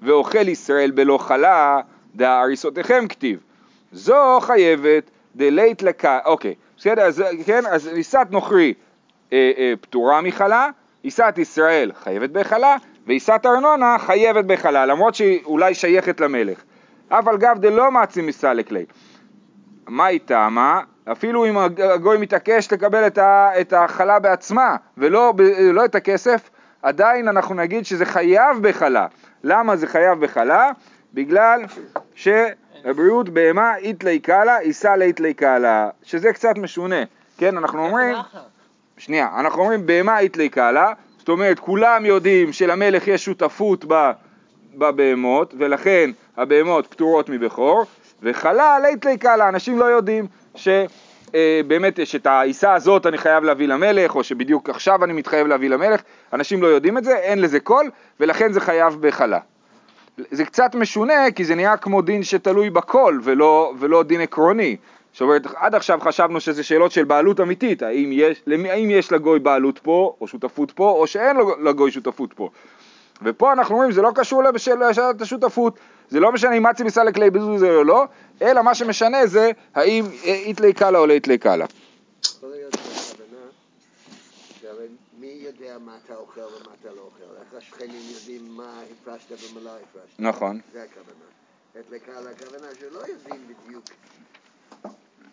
ואוכל 0.03 0.49
ישראל 0.49 0.91
בלא 0.91 1.19
חלה, 1.19 1.81
דהריסותיכם 2.15 3.05
כתיב. 3.09 3.41
זו 3.93 4.39
חייבת 4.41 5.11
דלית 5.37 5.83
לקה, 5.83 6.19
אוקיי, 6.25 6.55
בסדר, 6.77 7.03
אז, 7.03 7.25
כן, 7.47 7.67
אז 7.67 7.87
עיסת 7.87 8.27
נוכרי 8.31 8.75
אה, 9.33 9.53
אה, 9.59 9.73
פטורה 9.81 10.21
מחלה, 10.21 10.69
עיסת 11.03 11.35
ישראל 11.39 11.93
חייבת 12.03 12.31
בחלה, 12.31 12.77
ועיסת 13.07 13.41
ארנונה 13.47 13.97
חייבת 13.99 14.45
בחלה, 14.45 14.87
למרות 14.87 15.15
שהיא 15.15 15.41
אולי 15.45 15.75
שייכת 15.75 16.21
למלך. 16.21 16.63
אף 17.13 17.29
על 17.29 17.37
גב 17.37 17.57
דלא 17.61 17.91
מעצים 17.91 18.27
מסלק 18.27 18.73
ליה. 18.73 18.85
מה 19.89 20.07
היא 20.07 20.21
טעמה? 20.25 20.81
אפילו 21.13 21.47
אם 21.47 21.57
הגוי 21.79 22.19
מתעקש 22.19 22.73
לקבל 22.73 23.07
את 23.61 23.73
החלה 23.73 24.19
בעצמה 24.19 24.77
ולא 24.99 25.33
לא 25.73 25.85
את 25.85 25.95
הכסף, 25.95 26.51
עדיין 26.83 27.29
אנחנו 27.29 27.55
נגיד 27.55 27.85
שזה 27.87 28.05
חייב 28.05 28.69
בחלה. 28.69 29.07
למה 29.45 29.77
זה 29.77 29.87
חייב 29.87 30.21
בחלה? 30.21 30.71
בגלל 31.15 31.63
שבריאות 32.15 33.29
בהמה 33.29 33.77
איתלי 33.77 34.19
קאלה, 34.19 34.59
איסה 34.59 34.97
לאיתלי 34.97 35.35
קאלה, 35.35 35.89
שזה 36.03 36.33
קצת 36.33 36.59
משונה, 36.59 37.03
כן, 37.39 37.57
אנחנו 37.57 37.87
אומרים, 37.87 38.17
שנייה, 38.97 39.29
אנחנו 39.39 39.61
אומרים 39.61 39.87
בהמה 39.87 40.19
איתלי 40.19 40.49
קאלה, 40.49 40.93
זאת 41.19 41.29
אומרת 41.29 41.59
כולם 41.59 42.05
יודעים 42.05 42.53
שלמלך 42.53 43.09
יש 43.09 43.25
שותפות 43.25 43.85
בבהמות 44.75 45.55
ולכן 45.59 46.11
הבהמות 46.41 46.87
פטורות 46.87 47.29
מבכור, 47.29 47.85
וחלה 48.23 48.79
לאיתלי 48.83 49.19
קאלה, 49.19 49.49
אנשים 49.49 49.79
לא 49.79 49.85
יודעים 49.85 50.27
ש... 50.55 50.69
אה, 51.35 51.61
באמת 51.67 51.99
יש 51.99 52.15
את 52.15 52.27
העיסה 52.27 52.75
הזאת 52.75 53.07
אני 53.07 53.19
חייב 53.19 53.45
להביא 53.45 53.69
למלך, 53.69 54.17
או 54.17 54.25
שבדיוק 54.25 54.71
עכשיו 54.71 55.05
אני 55.05 55.13
מתחייב 55.13 55.47
להביא 55.47 55.71
למלך, 55.71 56.01
אנשים 56.33 56.63
לא 56.63 56.67
יודעים 56.67 56.99
את 56.99 57.05
זה, 57.05 57.17
אין 57.17 57.41
לזה 57.41 57.61
קול, 57.61 57.91
ולכן 58.21 58.53
זה 58.53 58.61
חייב 58.61 58.97
בחלה. 59.01 59.39
זה 60.31 60.45
קצת 60.45 60.75
משונה, 60.75 61.31
כי 61.35 61.45
זה 61.45 61.55
נהיה 61.55 61.77
כמו 61.77 62.03
דין 62.03 62.23
שתלוי 62.23 62.71
בקול, 62.71 63.21
ולא, 63.25 63.73
ולא 63.79 64.03
דין 64.03 64.21
עקרוני. 64.21 64.77
זאת 65.13 65.21
אומרת, 65.21 65.47
עד 65.57 65.75
עכשיו 65.75 65.99
חשבנו 66.03 66.41
שזה 66.41 66.63
שאלות 66.63 66.93
של 66.93 67.05
בעלות 67.05 67.41
אמיתית, 67.41 67.83
האם 67.83 68.11
יש, 68.13 68.43
האם 68.71 68.91
יש 68.91 69.13
לגוי 69.13 69.39
בעלות 69.39 69.79
פה, 69.79 70.17
או 70.21 70.27
שותפות 70.27 70.71
פה, 70.71 70.91
או 70.91 71.07
שאין 71.07 71.37
לגוי 71.63 71.91
שותפות 71.91 72.33
פה. 72.33 72.51
ופה 73.23 73.53
אנחנו 73.53 73.75
אומרים, 73.75 73.93
זה 73.93 74.03
לא 74.03 74.11
קשור 74.15 74.43
לשאלת 74.43 75.21
השותפות, 75.21 75.79
זה 76.11 76.21
לא 76.21 76.33
משנה 76.33 76.57
אם 76.57 76.63
מצי 76.63 76.83
מסלק 76.83 77.19
לי 77.19 77.31
בזוז 77.31 77.65
או 77.65 77.85
לא, 77.85 78.05
אלא 78.43 78.63
מה 78.63 78.75
שמשנה 78.75 79.27
זה 79.27 79.51
האם 79.75 80.05
איתלי 80.25 80.73
קאלה 80.73 80.99
או 80.99 81.07
לא 81.07 81.13
איתלי 81.13 81.39
קאלה. 81.39 81.67
מי 85.19 85.27
יודע 85.27 85.79
מה 85.79 85.93
אתה 86.05 86.15
אוכל 86.15 86.41
ומה 86.41 86.75
אתה 86.81 86.89
לא 86.97 87.01
אוכל? 87.01 87.41
איך 87.41 87.55
השכנים 87.63 88.03
יודעים 88.15 88.57
מה 88.57 88.81
הפרשת 88.93 89.31
ומה 89.31 89.61
לא 89.65 89.71
הפרשת? 89.71 90.15
נכון. 90.19 90.61
זה 90.73 90.83
הכוונה. 90.83 91.25
איתלי 91.77 92.01
קאלה 92.01 92.31
הכוונה 92.31 92.67
שלא 92.81 92.99
יודעים 92.99 93.47
בדיוק. 93.67 93.85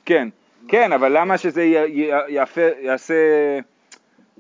כן, 0.06 0.28
כן, 0.68 0.94
אבל 0.94 1.18
למה 1.18 1.38
שזה 1.38 1.64
יעשה 2.80 3.16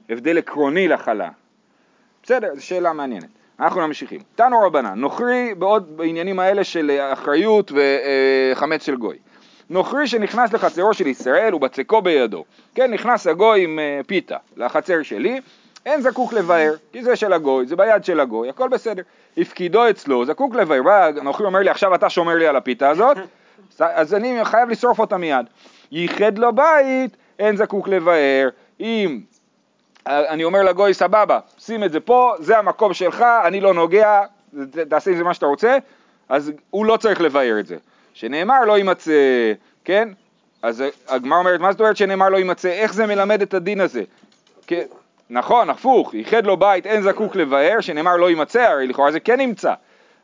הבדל 0.09 0.37
עקרוני 0.37 0.87
לחלה? 0.87 1.29
בסדר, 2.23 2.55
זו 2.55 2.65
שאלה 2.65 2.93
מעניינת. 2.93 3.36
אנחנו 3.59 3.87
ממשיכים. 3.87 4.21
תנו 4.35 4.61
רבנן, 4.61 4.99
נוכרי 4.99 5.53
בעוד 5.57 5.97
בעניינים 5.97 6.39
האלה 6.39 6.63
של 6.63 6.99
אחריות 7.13 7.71
וחמץ 7.71 8.85
של 8.85 8.95
גוי. 8.95 9.17
נוכרי 9.69 10.07
שנכנס 10.07 10.53
לחצרו 10.53 10.93
של 10.93 11.07
ישראל 11.07 11.55
ובצקו 11.55 12.01
בידו. 12.01 12.43
כן, 12.75 12.93
נכנס 12.93 13.27
הגוי 13.27 13.63
עם 13.63 13.79
אה, 13.79 13.99
פיתה 14.07 14.37
לחצר 14.57 15.03
שלי, 15.03 15.41
אין 15.85 16.01
זקוק 16.01 16.33
לבאר, 16.33 16.73
כי 16.93 17.03
זה 17.03 17.15
של 17.15 17.33
הגוי, 17.33 17.67
זה 17.67 17.75
ביד 17.75 18.05
של 18.05 18.19
הגוי, 18.19 18.49
הכל 18.49 18.69
בסדר. 18.69 19.01
הפקידו 19.37 19.89
אצלו, 19.89 20.25
זקוק 20.25 20.55
לבאר, 20.55 20.83
בא 20.83 21.05
הנוכרי 21.05 21.45
אומר 21.45 21.59
לי, 21.59 21.69
עכשיו 21.69 21.95
אתה 21.95 22.09
שומר 22.09 22.35
לי 22.35 22.47
על 22.47 22.55
הפיתה 22.55 22.89
הזאת, 22.89 23.17
אז 23.79 24.13
אני 24.13 24.45
חייב 24.45 24.69
לשרוף 24.69 24.99
אותה 24.99 25.17
מיד. 25.17 25.45
ייחד 25.91 26.37
לו 26.37 26.53
בית, 26.55 27.17
אין 27.39 27.57
זקוק 27.57 27.87
לבאר. 27.87 28.49
אם 28.79 29.19
אני 30.07 30.43
אומר 30.43 30.63
לגוי, 30.63 30.93
סבבה, 30.93 31.39
שים 31.57 31.83
את 31.83 31.91
זה 31.91 31.99
פה, 31.99 32.33
זה 32.39 32.57
המקום 32.57 32.93
שלך, 32.93 33.25
אני 33.45 33.59
לא 33.59 33.73
נוגע, 33.73 34.21
תעשה 34.89 35.11
עם 35.11 35.17
זה 35.17 35.23
מה 35.23 35.33
שאתה 35.33 35.45
רוצה, 35.45 35.77
אז 36.29 36.51
הוא 36.69 36.85
לא 36.85 36.97
צריך 36.97 37.21
לבאר 37.21 37.59
את 37.59 37.67
זה. 37.67 37.75
שנאמר 38.13 38.65
לא 38.65 38.77
יימצא, 38.77 39.11
כן? 39.85 40.09
אז 40.61 40.83
הגמרא 41.07 41.37
אומרת, 41.37 41.59
מה 41.59 41.71
זאת 41.71 41.81
אומרת 41.81 41.97
שנאמר 41.97 42.29
לא 42.29 42.37
יימצא? 42.37 42.69
איך 42.69 42.93
זה 42.93 43.05
מלמד 43.05 43.41
את 43.41 43.53
הדין 43.53 43.81
הזה? 43.81 44.01
כן, 44.67 44.83
נכון, 45.29 45.69
הפוך, 45.69 46.13
ייחד 46.13 46.45
לו 46.45 46.57
בית, 46.57 46.85
אין 46.85 47.01
זקוק 47.01 47.35
לבאר, 47.35 47.79
שנאמר 47.81 48.17
לא 48.17 48.29
יימצא, 48.29 48.61
הרי 48.61 48.87
לכאורה 48.87 49.11
זה 49.11 49.19
כן 49.19 49.39
נמצא. 49.39 49.73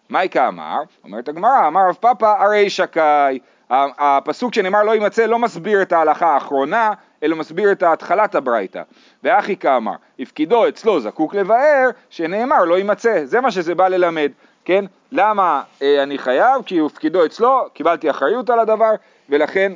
מייקה 0.09 0.47
אמר, 0.47 0.77
אומרת 1.03 1.29
הגמרא, 1.29 1.67
אמר 1.67 1.81
רב 1.89 1.95
פאפא 1.99 2.33
הרי 2.39 2.69
שקאי, 2.69 3.39
הפסוק 3.69 4.53
שנאמר 4.53 4.83
לא 4.83 4.91
יימצא 4.91 5.25
לא 5.25 5.39
מסביר 5.39 5.81
את 5.81 5.91
ההלכה 5.91 6.33
האחרונה, 6.33 6.91
אלא 7.24 7.36
מסביר 7.36 7.72
את 7.72 7.84
התחלת 7.84 8.36
הברייתא. 8.36 8.82
ואחי 9.24 9.58
כאמר, 9.58 9.96
הפקידו 10.20 10.68
אצלו 10.68 11.00
זקוק 11.00 11.36
לבאר, 11.36 11.89
שנאמר 12.10 12.63
לא 12.63 12.77
יימצא. 12.77 13.25
זה 13.25 13.42
מה 13.42 13.51
שזה 13.51 13.75
בא 13.75 13.88
ללמד, 13.88 14.32
כן? 14.65 14.86
למה 15.12 15.63
אה, 15.82 16.03
אני 16.03 16.18
חייב? 16.18 16.62
כי 16.65 16.77
הוא 16.77 16.88
הפקידו 16.88 17.25
אצלו, 17.25 17.70
קיבלתי 17.74 18.10
אחריות 18.10 18.50
על 18.50 18.60
הדבר, 18.60 18.92
ולכן 19.30 19.72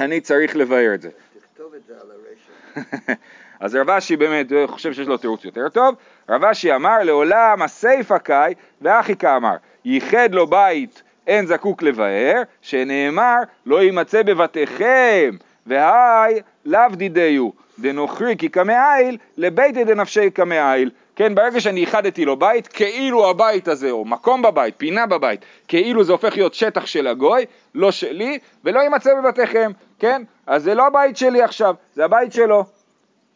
אני 0.00 0.20
צריך 0.20 0.56
לבאר 0.56 0.94
את 0.94 1.02
זה. 1.02 1.08
תכתוב 1.40 1.74
את 1.74 1.80
זה 1.86 1.94
על 2.02 2.08
הרשת. 2.10 3.18
אז 3.60 3.74
רב 3.74 3.90
אשי 3.90 4.16
באמת 4.16 4.46
חושב 4.66 4.92
שיש 4.92 5.08
לו 5.08 5.16
תירוץ 5.16 5.44
יותר 5.44 5.68
טוב. 5.68 5.94
רב 6.28 6.44
אשי 6.44 6.74
אמר 6.74 7.02
לעולם 7.02 7.62
הסיפא 7.62 8.18
קאי 8.18 8.54
ואחי 8.80 9.16
כאמר 9.16 9.56
ייחד 9.84 10.34
לו 10.34 10.46
בית 10.46 11.02
אין 11.26 11.46
זקוק 11.46 11.82
לבאר, 11.82 12.42
שנאמר 12.62 13.36
לא 13.66 13.82
יימצא 13.82 14.22
בבתיכם 14.22 15.30
והי 15.70 16.40
לאו 16.64 16.88
דידיו 16.92 17.50
דנוכרי 17.78 18.36
כי 18.36 18.50
כמאיל 18.50 19.16
לביתי 19.36 19.84
דנפשי 19.84 20.30
כמאיל 20.34 20.90
כן, 21.16 21.34
ברגע 21.34 21.60
שאני 21.60 21.80
איחדתי 21.80 22.24
לו 22.24 22.36
בית, 22.36 22.68
כאילו 22.68 23.30
הבית 23.30 23.68
הזה, 23.68 23.90
או 23.90 24.04
מקום 24.04 24.42
בבית, 24.42 24.74
פינה 24.76 25.06
בבית, 25.06 25.44
כאילו 25.68 26.04
זה 26.04 26.12
הופך 26.12 26.36
להיות 26.36 26.54
שטח 26.54 26.86
של 26.86 27.06
הגוי, 27.06 27.46
לא 27.74 27.92
שלי, 27.92 28.38
ולא 28.64 28.80
יימצא 28.80 29.10
בבתיכם, 29.14 29.70
כן? 29.98 30.22
אז 30.46 30.62
זה 30.62 30.74
לא 30.74 30.86
הבית 30.86 31.16
שלי 31.16 31.42
עכשיו, 31.42 31.74
זה 31.94 32.04
הבית 32.04 32.32
שלו, 32.32 32.64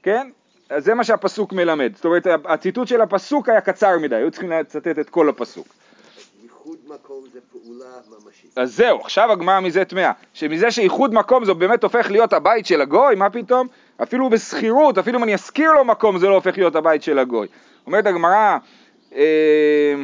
כן? 0.02 0.30
אז 0.70 0.84
זה 0.84 0.94
מה 0.94 1.04
שהפסוק 1.04 1.52
מלמד. 1.52 1.96
זאת 1.96 2.04
אומרת, 2.04 2.26
הציטוט 2.44 2.88
של 2.88 3.00
הפסוק 3.00 3.48
היה 3.48 3.60
קצר 3.60 3.98
מדי, 3.98 4.16
היו 4.16 4.30
צריכים 4.30 4.50
לצטט 4.50 4.98
את 4.98 5.10
כל 5.10 5.28
הפסוק. 5.28 5.66
מקום 6.94 7.24
זה 7.32 7.38
פעולה 7.52 7.84
ממשית. 8.08 8.58
אז 8.58 8.76
זהו, 8.76 9.00
עכשיו 9.00 9.32
הגמרא 9.32 9.60
מזה 9.60 9.84
טמאה, 9.84 10.12
שמזה 10.34 10.70
שאיחוד 10.70 11.14
מקום 11.14 11.44
זה 11.44 11.54
באמת 11.54 11.82
הופך 11.82 12.10
להיות 12.10 12.32
הבית 12.32 12.66
של 12.66 12.80
הגוי, 12.80 13.14
מה 13.14 13.30
פתאום? 13.30 13.66
אפילו 14.02 14.30
בשכירות, 14.30 14.98
אפילו 14.98 15.18
אם 15.18 15.24
אני 15.24 15.34
אשכיר 15.34 15.72
לו 15.72 15.84
מקום 15.84 16.18
זה 16.18 16.28
לא 16.28 16.34
הופך 16.34 16.58
להיות 16.58 16.76
הבית 16.76 17.02
של 17.02 17.18
הגוי. 17.18 17.46
אומרת 17.86 18.06
הגמרא, 18.06 18.58
אה, 19.14 19.94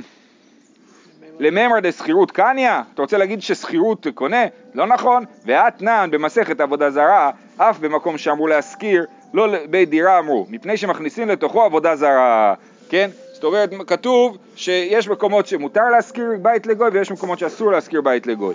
למימר 1.38 1.80
דשכירות 1.80 2.30
קניא? 2.30 2.73
אתה 2.94 3.02
רוצה 3.02 3.18
להגיד 3.18 3.42
ששכירות 3.42 4.06
קונה? 4.14 4.44
לא 4.75 4.87
נכון. 4.87 5.25
ואתנן 5.47 6.09
במסכת 6.12 6.61
עבודה 6.61 6.90
זרה, 6.90 7.30
אף 7.56 7.78
במקום 7.78 8.18
שאמרו 8.18 8.47
להשכיר, 8.47 9.06
לא 9.35 9.49
בית 9.70 9.90
דירה 9.90 10.18
אמרו, 10.18 10.47
מפני 10.50 10.76
שמכניסים 10.76 11.28
לתוכו 11.28 11.62
עבודה 11.62 11.97
זרה, 11.97 12.54
כן? 12.88 13.11
זאת 13.40 13.44
אומרת, 13.44 13.70
כתוב 13.87 14.38
שיש 14.56 15.09
מקומות 15.09 15.47
שמותר 15.47 15.88
להשכיר 15.90 16.25
בית 16.42 16.66
לגוי 16.66 16.88
ויש 16.92 17.11
מקומות 17.11 17.38
שאסור 17.38 17.73
להשכיר 17.73 18.00
בית 18.00 18.26
לגוי. 18.26 18.54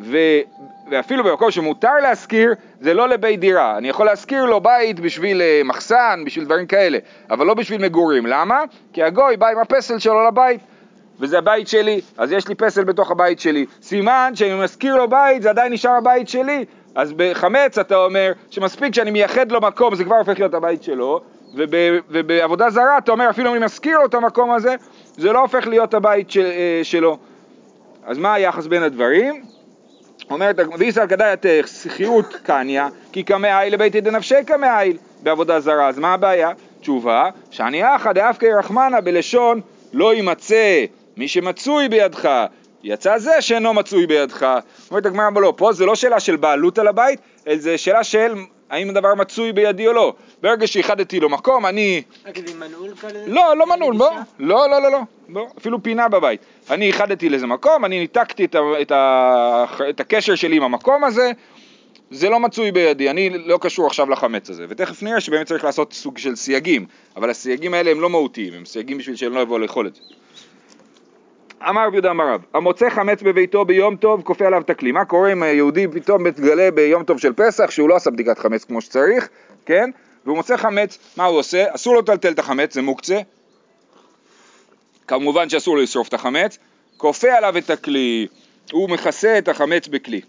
ו, 0.00 0.16
ואפילו 0.90 1.24
במקום 1.24 1.50
שמותר 1.50 1.94
להשכיר, 2.02 2.54
זה 2.80 2.94
לא 2.94 3.08
לבית 3.08 3.40
דירה. 3.40 3.78
אני 3.78 3.88
יכול 3.88 4.06
להשכיר 4.06 4.44
לו 4.44 4.60
בית 4.60 5.00
בשביל 5.00 5.42
אה, 5.42 5.60
מחסן, 5.64 6.22
בשביל 6.26 6.44
דברים 6.44 6.66
כאלה, 6.66 6.98
אבל 7.30 7.46
לא 7.46 7.54
בשביל 7.54 7.82
מגורים. 7.82 8.26
למה? 8.26 8.62
כי 8.92 9.02
הגוי 9.02 9.36
בא 9.36 9.48
עם 9.48 9.58
הפסל 9.58 9.98
שלו 9.98 10.26
לבית, 10.28 10.60
וזה 11.20 11.38
הבית 11.38 11.68
שלי, 11.68 12.00
אז 12.18 12.32
יש 12.32 12.48
לי 12.48 12.54
פסל 12.54 12.84
בתוך 12.84 13.10
הבית 13.10 13.40
שלי. 13.40 13.66
סימן 13.82 14.32
שאני 14.34 14.64
משכיר 14.64 14.96
לו 14.96 15.08
בית, 15.08 15.42
זה 15.42 15.50
עדיין 15.50 15.72
נשאר 15.72 15.92
הבית 15.92 16.28
שלי. 16.28 16.64
אז 16.94 17.12
בחמץ 17.16 17.78
אתה 17.78 17.96
אומר 17.96 18.32
שמספיק 18.50 18.94
שאני 18.94 19.10
מייחד 19.10 19.52
לו 19.52 19.60
מקום, 19.60 19.94
זה 19.94 20.04
כבר 20.04 20.16
הופך 20.16 20.38
להיות 20.38 20.54
הבית 20.54 20.82
שלו, 20.82 21.20
וב, 21.56 21.70
ובעבודה 22.10 22.70
זרה 22.70 22.98
אתה 22.98 23.12
אומר 23.12 23.30
אפילו 23.30 23.50
אם 23.50 23.56
אני 23.56 23.64
משכיר 23.64 23.98
לו 23.98 24.06
את 24.06 24.14
המקום 24.14 24.50
הזה, 24.50 24.74
זה 25.16 25.32
לא 25.32 25.40
הופך 25.40 25.66
להיות 25.66 25.94
הבית 25.94 26.30
של, 26.30 26.44
אה, 26.44 26.80
שלו. 26.82 27.18
אז 28.06 28.18
מה 28.18 28.34
היחס 28.34 28.66
בין 28.66 28.82
הדברים? 28.82 29.44
אומרת, 30.30 30.56
ואיסר 30.78 31.06
כדאית 31.06 31.46
שכירות 31.66 32.34
קניה, 32.42 32.88
כי 33.12 33.22
קמאי 33.22 33.70
לביתי 33.70 34.00
דנפשי 34.00 34.44
קמאי 34.46 34.96
בעבודה 35.22 35.60
זרה, 35.60 35.88
אז 35.88 35.98
מה 35.98 36.14
הבעיה? 36.14 36.50
תשובה, 36.80 37.30
שאני 37.50 37.96
אחא 37.96 38.12
דאפקי 38.12 38.52
רחמנה 38.52 39.00
בלשון 39.00 39.60
לא 39.92 40.14
יימצא 40.14 40.84
מי 41.16 41.28
שמצוי 41.28 41.88
בידך, 41.88 42.28
יצא 42.84 43.18
זה 43.18 43.40
שאינו 43.40 43.74
מצוי 43.74 44.06
בידך. 44.06 44.58
אומרת 44.90 45.06
הגמרא, 45.06 45.30
לא, 45.36 45.52
פה 45.56 45.72
זה 45.72 45.86
לא 45.86 45.94
שאלה 45.94 46.20
של 46.20 46.36
בעלות 46.36 46.78
על 46.78 46.88
הבית, 46.88 47.20
זה 47.54 47.78
שאלה 47.78 48.04
של 48.04 48.34
האם 48.74 48.90
הדבר 48.90 49.14
מצוי 49.14 49.52
בידי 49.52 49.86
או 49.86 49.92
לא. 49.92 50.14
ברגע 50.42 50.66
שאיחדתי 50.66 51.20
לו 51.20 51.28
מקום, 51.28 51.66
אני... 51.66 52.02
רק 52.26 52.48
זה 52.48 52.54
מנעול 52.54 52.94
כאלה? 52.94 53.20
לא, 53.26 53.56
לא 53.56 53.66
מנעול, 53.66 53.96
בוא. 53.96 54.10
לא, 54.38 54.70
לא, 54.70 54.82
לא, 54.82 54.90
לא, 54.90 55.00
לא, 55.28 55.46
אפילו 55.58 55.82
פינה 55.82 56.08
בבית. 56.08 56.40
אני 56.70 56.86
איחדתי 56.86 57.28
לאיזה 57.28 57.46
מקום, 57.46 57.84
אני 57.84 57.98
ניתקתי 57.98 58.44
את, 58.44 58.54
ה, 58.54 58.60
את, 58.82 58.90
ה, 58.90 59.64
את 59.90 60.00
הקשר 60.00 60.34
שלי 60.34 60.56
עם 60.56 60.62
המקום 60.62 61.04
הזה, 61.04 61.30
זה 62.10 62.28
לא 62.28 62.40
מצוי 62.40 62.72
בידי, 62.72 63.10
אני 63.10 63.30
לא 63.30 63.58
קשור 63.60 63.86
עכשיו 63.86 64.10
לחמץ 64.10 64.50
הזה. 64.50 64.66
ותכף 64.68 65.02
נראה 65.02 65.20
שבאמת 65.20 65.46
צריך 65.46 65.64
לעשות 65.64 65.92
סוג 65.92 66.18
של 66.18 66.36
סייגים, 66.36 66.86
אבל 67.16 67.30
הסייגים 67.30 67.74
האלה 67.74 67.90
הם 67.90 68.00
לא 68.00 68.10
מהותיים, 68.10 68.54
הם 68.54 68.64
סייגים 68.64 68.98
בשביל 68.98 69.16
שהם 69.16 69.32
לא 69.32 69.40
יבואו 69.40 69.58
לאכול 69.58 69.86
את 69.86 69.94
זה. 69.94 70.00
אמר 71.68 71.86
רבי 71.86 71.96
יהודה 71.96 72.10
אמר 72.10 72.28
רב, 72.28 72.44
המוצא 72.54 72.90
חמץ 72.90 73.22
בביתו 73.22 73.64
ביום 73.64 73.96
טוב 73.96 74.22
כופה 74.22 74.46
עליו 74.46 74.60
את 74.60 74.70
הכלי. 74.70 74.92
מה 74.92 75.04
קורה 75.04 75.32
אם 75.32 75.42
היהודי 75.42 75.88
פתאום 75.88 76.24
מתגלה 76.24 76.70
ביום 76.70 77.04
טוב 77.04 77.18
של 77.18 77.32
פסח 77.32 77.70
שהוא 77.70 77.88
לא 77.88 77.96
עשה 77.96 78.10
בדיקת 78.10 78.38
חמץ 78.38 78.64
כמו 78.64 78.80
שצריך, 78.80 79.28
כן? 79.66 79.90
והוא 80.24 80.36
מוצא 80.36 80.56
חמץ, 80.56 80.98
מה 81.16 81.24
הוא 81.24 81.38
עושה? 81.38 81.74
אסור 81.74 81.94
לו 81.94 82.00
לטלטל 82.00 82.32
את 82.32 82.38
החמץ, 82.38 82.74
זה 82.74 82.82
מוקצה. 82.82 83.20
כמובן 85.06 85.48
שאסור 85.48 85.76
לו 85.76 85.82
לשרוף 85.82 86.08
את 86.08 86.14
החמץ. 86.14 86.58
כופה 86.96 87.32
עליו 87.32 87.58
את 87.58 87.70
הכלי, 87.70 88.26
הוא 88.72 88.90
מכסה 88.90 89.38
את 89.38 89.48
החמץ 89.48 89.88
בכלי. 89.88 90.20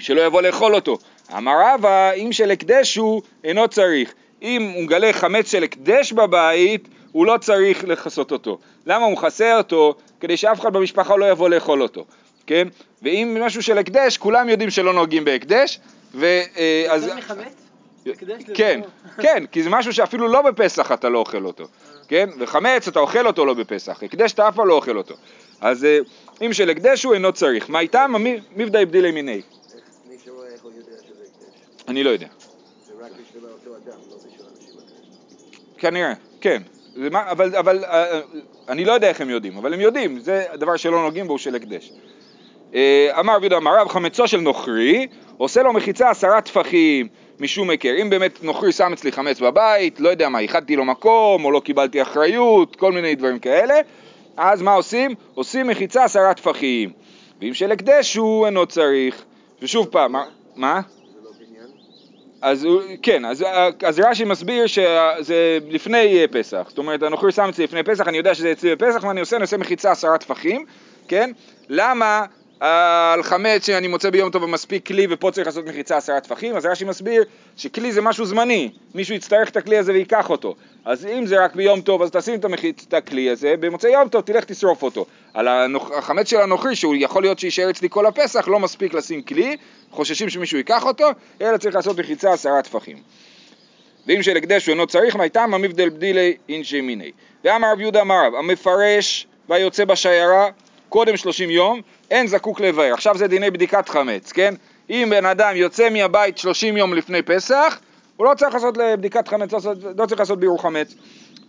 שלא 0.00 0.20
יבוא 0.20 0.42
לאכול 0.42 0.74
אותו. 0.74 0.98
אמר 1.36 1.52
רבא, 1.64 2.12
אם 2.12 2.32
של 2.32 2.50
הקדש 2.50 2.96
הוא, 2.96 3.22
אינו 3.44 3.68
צריך. 3.68 4.14
אם 4.42 4.62
הוא 4.74 4.82
מגלה 4.82 5.12
חמץ 5.12 5.50
של 5.50 5.64
הקדש 5.64 6.12
בבית, 6.12 6.88
הוא 7.12 7.26
לא 7.26 7.38
צריך 7.40 7.84
לכסות 7.84 8.32
אותו. 8.32 8.58
למה 8.86 9.04
הוא 9.04 9.12
מכסה 9.12 9.56
אותו? 9.56 9.94
כדי 10.20 10.36
שאף 10.36 10.60
אחד 10.60 10.72
במשפחה 10.72 11.16
לא 11.16 11.30
יבוא 11.30 11.48
לאכול 11.48 11.82
אותו, 11.82 12.04
כן? 12.46 12.68
ואם 13.02 13.36
משהו 13.40 13.62
של 13.62 13.78
הקדש, 13.78 14.18
כולם 14.18 14.48
יודעים 14.48 14.70
שלא 14.70 14.92
נוהגים 14.92 15.24
בהקדש, 15.24 15.80
ו... 16.14 16.24
אה, 16.56 16.86
אז... 16.88 17.02
יותר 17.02 17.16
מחמץ? 17.16 17.54
כן, 18.54 18.80
כן, 19.20 19.44
כי 19.52 19.62
זה 19.62 19.70
משהו 19.70 19.92
שאפילו 19.92 20.28
לא 20.28 20.42
בפסח 20.42 20.92
אתה 20.92 21.08
לא 21.08 21.18
אוכל 21.18 21.44
אותו, 21.44 21.64
כן? 22.08 22.28
וחמץ 22.38 22.88
אתה 22.88 23.00
אוכל 23.00 23.26
אותו 23.26 23.44
לא 23.44 23.54
בפסח, 23.54 24.02
הקדש 24.02 24.32
אתה 24.32 24.48
אף 24.48 24.54
פעם 24.56 24.68
לא 24.68 24.74
אוכל 24.74 24.96
אותו. 24.96 25.14
אז 25.60 25.84
אה, 25.84 25.98
אם 26.46 26.52
של 26.52 26.70
הקדש 26.70 27.04
הוא 27.04 27.14
אינו 27.14 27.32
צריך. 27.32 27.70
מה 27.70 27.80
איתם? 27.80 28.14
מבדי 28.56 28.82
הבדילי 28.82 29.10
מיני. 29.10 29.42
מי 30.08 30.16
שרואה 30.24 30.48
איך 30.48 30.62
הוא 30.62 30.72
יודע 30.76 30.92
שזה 30.98 31.22
הקדש. 31.22 31.88
אני 31.88 32.04
לא 32.04 32.10
יודע. 32.10 32.26
זה 32.86 32.92
רק 33.00 33.12
בשביל 33.12 33.44
אותו 33.44 33.76
אדם, 33.76 33.98
לא. 34.10 34.25
כנראה, 35.78 36.12
כן. 36.40 36.62
מה, 36.96 37.30
אבל, 37.30 37.56
אבל 37.56 37.84
אה, 37.84 38.20
אני 38.68 38.84
לא 38.84 38.92
יודע 38.92 39.08
איך 39.08 39.20
הם 39.20 39.30
יודעים, 39.30 39.56
אבל 39.56 39.74
הם 39.74 39.80
יודעים, 39.80 40.18
זה 40.18 40.44
דבר 40.54 40.76
שלא 40.76 41.02
נוגעים 41.02 41.28
בו, 41.28 41.38
של 41.38 41.54
הקדש. 41.54 41.92
אה, 42.74 43.20
אמר 43.20 43.36
רבי 43.36 43.44
יהודה 43.44 43.56
אמר 43.56 43.80
רב 43.80 43.88
חמצו 43.88 44.28
של 44.28 44.40
נוכרי, 44.40 45.06
עושה 45.36 45.62
לו 45.62 45.72
מחיצה 45.72 46.10
עשרה 46.10 46.40
טפחים 46.40 47.08
משום 47.40 47.70
היכר. 47.70 47.94
אם 48.02 48.10
באמת 48.10 48.42
נוכרי 48.42 48.72
שם 48.72 48.92
אצלי 48.92 49.12
חמץ 49.12 49.40
בבית, 49.40 50.00
לא 50.00 50.08
יודע 50.08 50.28
מה, 50.28 50.38
איחדתי 50.38 50.76
לו 50.76 50.84
מקום, 50.84 51.44
או 51.44 51.50
לא 51.50 51.60
קיבלתי 51.60 52.02
אחריות, 52.02 52.76
כל 52.76 52.92
מיני 52.92 53.14
דברים 53.14 53.38
כאלה, 53.38 53.74
אז 54.36 54.62
מה 54.62 54.74
עושים? 54.74 55.14
עושים 55.34 55.66
מחיצה 55.66 56.04
עשרה 56.04 56.34
טפחים. 56.34 56.90
ואם 57.40 57.54
של 57.54 57.72
הקדש 57.72 58.16
הוא 58.16 58.46
אינו 58.46 58.66
צריך. 58.66 59.24
ושוב 59.62 59.86
פעם, 59.86 60.12
מה? 60.12 60.24
מה? 60.56 60.80
זה 61.12 61.20
לא 61.24 61.30
בניין? 61.38 61.66
אז 62.46 62.66
כן, 63.02 63.24
אז, 63.24 63.44
אז 63.84 64.00
רש"י 64.00 64.24
מסביר 64.24 64.66
שזה 64.66 65.58
לפני 65.68 66.26
פסח, 66.30 66.66
זאת 66.68 66.78
אומרת 66.78 67.02
הנוכרי 67.02 67.32
שם 67.32 67.48
אצלי 67.48 67.64
לפני 67.64 67.82
פסח, 67.82 68.08
אני 68.08 68.16
יודע 68.16 68.34
שזה 68.34 68.52
אצלי 68.52 68.76
בפסח, 68.76 69.04
מה 69.04 69.10
אני 69.10 69.20
עושה? 69.20 69.36
אני 69.36 69.42
עושה 69.42 69.56
מחיצה 69.56 69.90
עשרה 69.92 70.18
טפחים, 70.18 70.64
כן? 71.08 71.30
למה 71.68 72.24
על 72.60 73.22
חמץ 73.22 73.66
שאני 73.66 73.88
מוצא 73.88 74.10
ביום 74.10 74.30
טוב 74.30 74.42
ומספיק 74.42 74.86
כלי 74.86 75.06
ופה 75.10 75.30
צריך 75.30 75.46
לעשות 75.46 75.66
מחיצה 75.66 75.96
עשרה 75.96 76.20
טפחים, 76.20 76.56
אז 76.56 76.66
רש"י 76.66 76.84
מסביר 76.84 77.24
שכלי 77.56 77.92
זה 77.92 78.00
משהו 78.00 78.24
זמני, 78.24 78.70
מישהו 78.94 79.14
יצטרך 79.14 79.48
את 79.48 79.56
הכלי 79.56 79.78
הזה 79.78 79.92
וייקח 79.92 80.30
אותו. 80.30 80.54
אז 80.84 81.06
אם 81.06 81.26
זה 81.26 81.44
רק 81.44 81.54
ביום 81.54 81.80
טוב 81.80 82.02
אז 82.02 82.10
תשים 82.10 82.34
את, 82.34 82.44
המחיצ... 82.44 82.84
את 82.88 82.94
הכלי 82.94 83.30
הזה, 83.30 83.54
במוצאי 83.60 83.92
יום 83.92 84.08
טוב 84.08 84.22
תלך 84.22 84.44
תשרוף 84.44 84.82
אותו. 84.82 85.06
על. 85.34 85.48
החמץ 85.98 86.30
של 86.30 86.40
הנוכרי 86.40 86.76
שהוא 86.76 86.94
יכול 86.98 87.22
להיות 87.22 87.38
שיישאר 87.38 87.70
אצלי 87.70 87.88
כל 87.90 88.06
הפסח, 88.06 88.48
לא 88.48 88.60
מספיק 88.60 88.94
לשים 88.94 89.22
כלי, 89.22 89.56
חוששים 89.90 90.28
שמישהו 90.28 90.58
ייקח 90.58 90.84
אותו, 90.84 91.10
אלא 91.40 91.56
צריך 91.56 91.74
לעשות 91.74 91.98
מחיצה 91.98 92.32
עשרה 92.32 92.62
טפחים. 92.62 92.96
ואם 94.06 94.22
של 94.22 94.36
הקדש 94.36 94.68
אינו 94.68 94.86
צריך, 94.86 95.16
מייתם 95.16 95.54
המבדל 95.54 95.88
בדילי 95.88 96.36
אינשי 96.48 96.80
מיני. 96.80 97.10
ואמר 97.44 97.72
רב 97.72 97.80
יהודה 97.80 98.00
אמר 98.00 98.26
רב, 98.26 98.34
המפרש 98.34 99.26
והיוצא 99.48 99.84
בשיירה 99.84 100.48
קודם 100.88 101.16
שלושים 101.16 101.50
יום, 101.50 101.80
אין 102.10 102.26
זקוק 102.26 102.60
לבאר. 102.60 102.92
עכשיו 102.92 103.18
זה 103.18 103.26
דיני 103.26 103.50
בדיקת 103.50 103.88
חמץ, 103.88 104.32
כן? 104.32 104.54
אם 104.90 105.08
בן 105.10 105.26
אדם 105.26 105.56
יוצא 105.56 105.90
מהבית 105.90 106.38
שלושים 106.38 106.76
יום 106.76 106.94
לפני 106.94 107.22
פסח, 107.22 107.80
הוא 108.16 108.26
לא 108.26 108.34
צריך 108.34 108.54
לעשות 108.54 108.74
בדיקת 108.78 109.28
חמץ, 109.28 109.52
לא, 109.52 109.60
לא 109.98 110.06
צריך 110.06 110.20
לעשות 110.20 110.40
בירור 110.40 110.62
חמץ. 110.62 110.94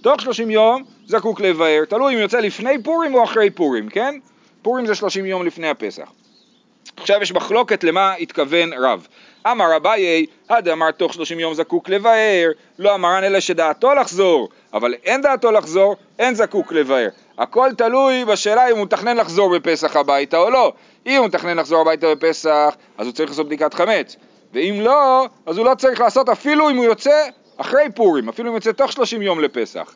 תוך 0.01 0.22
שלושים 0.22 0.51
יום 0.51 0.84
זקוק 1.06 1.41
לבאר, 1.41 1.86
תלוי 1.89 2.13
אם 2.13 2.20
יוצא 2.20 2.39
לפני 2.39 2.84
פורים 2.84 3.15
או 3.15 3.24
אחרי 3.24 3.50
פורים, 3.50 3.89
כן? 3.89 4.15
פורים 4.62 4.86
זה 4.86 4.96
שלושים 4.96 5.25
יום 5.25 5.46
לפני 5.46 5.70
הפסח. 5.70 6.12
עכשיו 6.97 7.21
יש 7.21 7.31
מחלוקת 7.31 7.83
למה 7.83 8.13
התכוון 8.13 8.73
רב. 8.73 9.07
אמר 9.51 9.75
אביי, 9.75 10.25
עד 10.47 10.67
אמר 10.67 10.91
תוך 10.91 11.13
שלושים 11.13 11.39
יום 11.39 11.53
זקוק 11.53 11.89
לבאר, 11.89 12.49
לא 12.79 12.95
אמרן 12.95 13.23
אלא 13.23 13.39
שדעתו 13.39 13.93
לחזור, 13.93 14.49
אבל 14.73 14.93
אין 15.03 15.21
דעתו 15.21 15.51
לחזור, 15.51 15.95
אין 16.19 16.35
זקוק 16.35 16.71
לבאר. 16.71 17.07
הכל 17.37 17.69
תלוי 17.77 18.25
בשאלה 18.25 18.71
אם 18.71 18.77
הוא 18.77 18.85
מתכנן 18.85 19.17
לחזור 19.17 19.57
בפסח 19.57 19.95
הביתה 19.95 20.37
או 20.37 20.49
לא. 20.49 20.73
אם 21.05 21.17
הוא 21.17 21.25
מתכנן 21.25 21.57
לחזור 21.57 21.81
הביתה 21.81 22.15
בפסח, 22.15 22.75
אז 22.97 23.07
הוא 23.07 23.13
צריך 23.13 23.29
לעשות 23.29 23.45
בדיקת 23.45 23.73
חמץ. 23.73 24.15
ואם 24.53 24.77
לא, 24.81 25.27
אז 25.45 25.57
הוא 25.57 25.65
לא 25.65 25.75
צריך 25.75 25.99
לעשות 25.99 26.29
אפילו 26.29 26.69
אם 26.69 26.77
הוא 26.77 26.85
יוצא 26.85 27.23
אחרי 27.57 27.85
פורים, 27.95 28.29
אפילו 28.29 28.47
אם 28.47 28.53
הוא 28.53 28.57
יוצא 28.57 28.71
תוך 28.71 28.91
שלושים 28.91 29.21
יום 29.21 29.39
לפסח. 29.39 29.95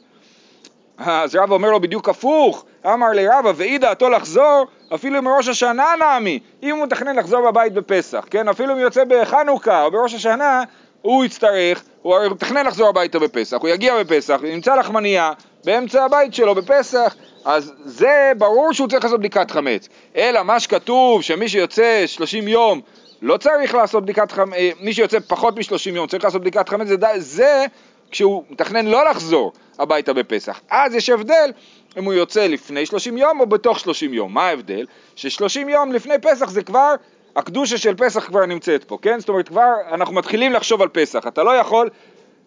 אז 0.97 1.35
רבא 1.35 1.53
אומר 1.53 1.71
לו 1.71 1.79
בדיוק 1.81 2.09
הפוך, 2.09 2.65
אמר 2.85 3.07
לרבא 3.13 3.51
ואי 3.55 3.77
דעתו 3.77 4.09
לחזור 4.09 4.67
אפילו 4.95 5.21
מראש 5.21 5.47
השנה 5.47 5.93
נעמי, 5.99 6.39
אם 6.63 6.75
הוא 6.75 6.85
מתכנן 6.85 7.15
לחזור 7.15 7.51
בבית 7.51 7.73
בפסח, 7.73 8.25
כן, 8.29 8.47
אפילו 8.47 8.73
אם 8.73 8.79
יוצא 8.79 9.03
בחנוכה 9.07 9.83
או 9.83 9.91
בראש 9.91 10.13
השנה, 10.13 10.63
הוא 11.01 11.25
יצטרך, 11.25 11.83
הוא 12.01 12.15
מתכנן 12.31 12.65
לחזור 12.65 12.89
הביתה 12.89 13.19
בפסח, 13.19 13.57
הוא 13.61 13.69
יגיע 13.69 14.03
בפסח, 14.03 14.39
ימצא 14.43 14.75
לחמנייה 14.75 15.31
באמצע 15.65 16.05
הבית 16.05 16.33
שלו 16.33 16.55
בפסח, 16.55 17.15
אז 17.45 17.73
זה 17.85 18.31
ברור 18.37 18.73
שהוא 18.73 18.87
צריך 18.87 19.03
לעשות 19.03 19.19
בדיקת 19.19 19.51
חמץ, 19.51 19.89
אלא 20.15 20.43
מה 20.43 20.59
שכתוב 20.59 21.21
שמי 21.21 21.49
שיוצא 21.49 22.03
30 22.07 22.47
יום 22.47 22.81
לא 23.21 23.37
צריך 23.37 23.75
לעשות 23.75 24.03
בדיקת 24.03 24.31
חמץ, 24.31 24.53
אה, 24.53 24.69
מי 24.79 24.93
שיוצא 24.93 25.17
פחות 25.27 25.57
מ-30 25.57 25.89
יום 25.95 26.07
צריך 26.07 26.23
לעשות 26.23 26.41
בדיקת 26.41 26.69
חמץ, 26.69 26.87
זה, 26.87 26.95
זה 27.17 27.65
כשהוא 28.11 28.43
מתכנן 28.49 28.85
לא 28.85 29.09
לחזור 29.09 29.53
הביתה 29.79 30.13
בפסח. 30.13 30.61
אז 30.69 30.95
יש 30.95 31.09
הבדל 31.09 31.51
אם 31.97 32.03
הוא 32.03 32.13
יוצא 32.13 32.47
לפני 32.47 32.85
30 32.85 33.17
יום 33.17 33.39
או 33.39 33.45
בתוך 33.45 33.79
30 33.79 34.13
יום. 34.13 34.33
מה 34.33 34.47
ההבדל? 34.47 34.85
ש-30 35.15 35.69
יום 35.69 35.91
לפני 35.91 36.13
פסח 36.21 36.49
זה 36.49 36.63
כבר, 36.63 36.93
הקדושה 37.35 37.77
של 37.77 37.95
פסח 37.95 38.25
כבר 38.25 38.45
נמצאת 38.45 38.83
פה, 38.83 38.97
כן? 39.01 39.19
זאת 39.19 39.29
אומרת, 39.29 39.47
כבר 39.47 39.73
אנחנו 39.91 40.15
מתחילים 40.15 40.53
לחשוב 40.53 40.81
על 40.81 40.87
פסח. 40.87 41.27
אתה 41.27 41.43
לא 41.43 41.51
יכול, 41.51 41.89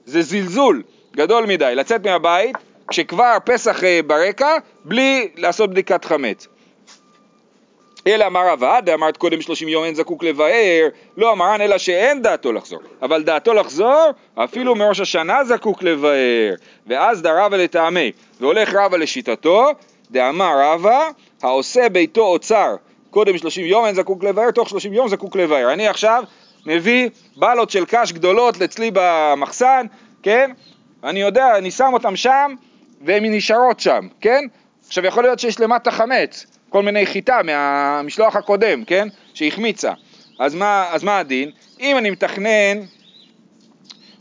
זה 0.04 0.22
זלזול 0.22 0.82
גדול 1.16 1.46
מדי 1.46 1.72
לצאת 1.74 2.06
מהבית 2.06 2.56
כשכבר 2.88 3.36
פסח 3.44 3.84
אה, 3.84 4.00
ברקע 4.06 4.56
בלי 4.84 5.28
לעשות 5.36 5.70
בדיקת 5.70 6.04
חמץ. 6.04 6.48
אלא 8.06 8.26
אמר 8.26 8.52
אבד, 8.52 8.82
אמרת 8.94 9.16
קודם 9.16 9.40
שלושים 9.40 9.68
יום 9.68 9.84
אין 9.84 9.94
זקוק 9.94 10.24
לבאר, 10.24 10.88
לא 11.16 11.32
אמרן 11.32 11.60
אלא 11.60 11.78
שאין 11.78 12.22
דעתו 12.22 12.52
לחזור. 12.52 12.80
אבל 13.02 13.22
דעתו 13.22 13.54
לחזור, 13.54 14.10
אפילו 14.34 14.74
מראש 14.74 15.00
השנה 15.00 15.44
זקוק 15.44 15.82
לבאר. 15.82 16.54
ואז 16.86 17.22
דרבה 17.22 17.56
לטעמי, 17.56 18.12
והולך 18.40 18.74
רבה 18.74 18.96
לשיטתו, 18.96 19.66
דאמר 20.10 20.52
רבה, 20.62 21.08
העושה 21.42 21.88
ביתו 21.88 22.22
אוצר, 22.22 22.76
קודם 23.10 23.38
שלושים 23.38 23.66
יום 23.66 23.86
אין 23.86 23.94
זקוק 23.94 24.24
לבאר, 24.24 24.50
תוך 24.50 24.68
שלושים 24.68 24.92
יום 24.92 25.08
זקוק 25.08 25.36
לבאר. 25.36 25.72
אני 25.72 25.88
עכשיו 25.88 26.24
מביא 26.66 27.08
בלות 27.36 27.70
של 27.70 27.84
קש 27.84 28.12
גדולות 28.12 28.62
אצלי 28.62 28.90
במחסן, 28.94 29.86
כן? 30.22 30.50
אני 31.04 31.20
יודע, 31.20 31.58
אני 31.58 31.70
שם 31.70 31.90
אותם 31.92 32.16
שם, 32.16 32.54
והן 33.00 33.24
נשארות 33.24 33.80
שם, 33.80 34.08
כן? 34.20 34.44
עכשיו 34.86 35.06
יכול 35.06 35.22
להיות 35.22 35.38
שיש 35.38 35.60
למטה 35.60 35.90
חמץ, 35.90 36.46
כל 36.74 36.82
מיני 36.82 37.06
חיטה 37.06 37.40
מהמשלוח 37.44 38.36
הקודם, 38.36 38.84
כן? 38.84 39.08
שהחמיצה. 39.34 39.92
אז 40.38 40.54
מה, 40.54 40.86
אז 40.90 41.04
מה 41.04 41.18
הדין? 41.18 41.50
אם 41.80 41.98
אני 41.98 42.10
מתכנן, 42.10 42.80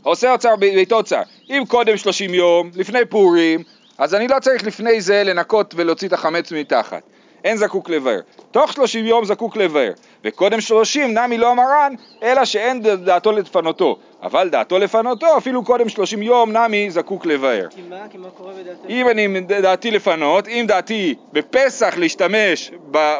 עושה 0.02 0.32
אוצר 0.32 0.56
ביתו 0.56 0.96
אוצר, 0.96 1.22
אם 1.50 1.62
קודם 1.68 1.96
30 1.96 2.34
יום, 2.34 2.70
לפני 2.74 3.04
פורים, 3.08 3.62
אז 3.98 4.14
אני 4.14 4.28
לא 4.28 4.36
צריך 4.40 4.64
לפני 4.64 5.00
זה 5.00 5.22
לנקות 5.24 5.74
ולהוציא 5.76 6.08
את 6.08 6.12
החמץ 6.12 6.52
מתחת. 6.52 7.02
אין 7.44 7.56
זקוק 7.56 7.90
לבאר. 7.90 8.20
תוך 8.50 8.72
שלושים 8.72 9.06
יום 9.06 9.24
זקוק 9.24 9.56
לבאר, 9.56 9.92
וקודם 10.24 10.60
שלושים 10.60 11.18
נמי 11.18 11.38
לא 11.38 11.52
אמרן, 11.52 11.94
אלא 12.22 12.44
שאין 12.44 12.82
דעתו 12.82 13.32
לפנותו. 13.32 13.98
אבל 14.24 14.48
דעתו 14.48 14.78
לפנותו, 14.78 15.36
אפילו 15.38 15.64
קודם 15.64 15.88
שלושים 15.88 16.22
יום 16.22 16.56
נמי 16.56 16.90
זקוק 16.90 17.26
לבאר. 17.26 17.66
כי 17.70 17.82
מה? 17.82 18.08
כי 18.10 18.18
מה 18.18 18.30
קורה 18.30 18.52
בדעתו? 18.52 18.88
אם 18.88 19.08
אני 19.08 19.40
דעתי 19.40 19.90
לפנות, 19.90 20.48
אם 20.48 20.64
דעתי 20.68 21.14
בפסח 21.32 21.94
להשתמש 21.96 22.70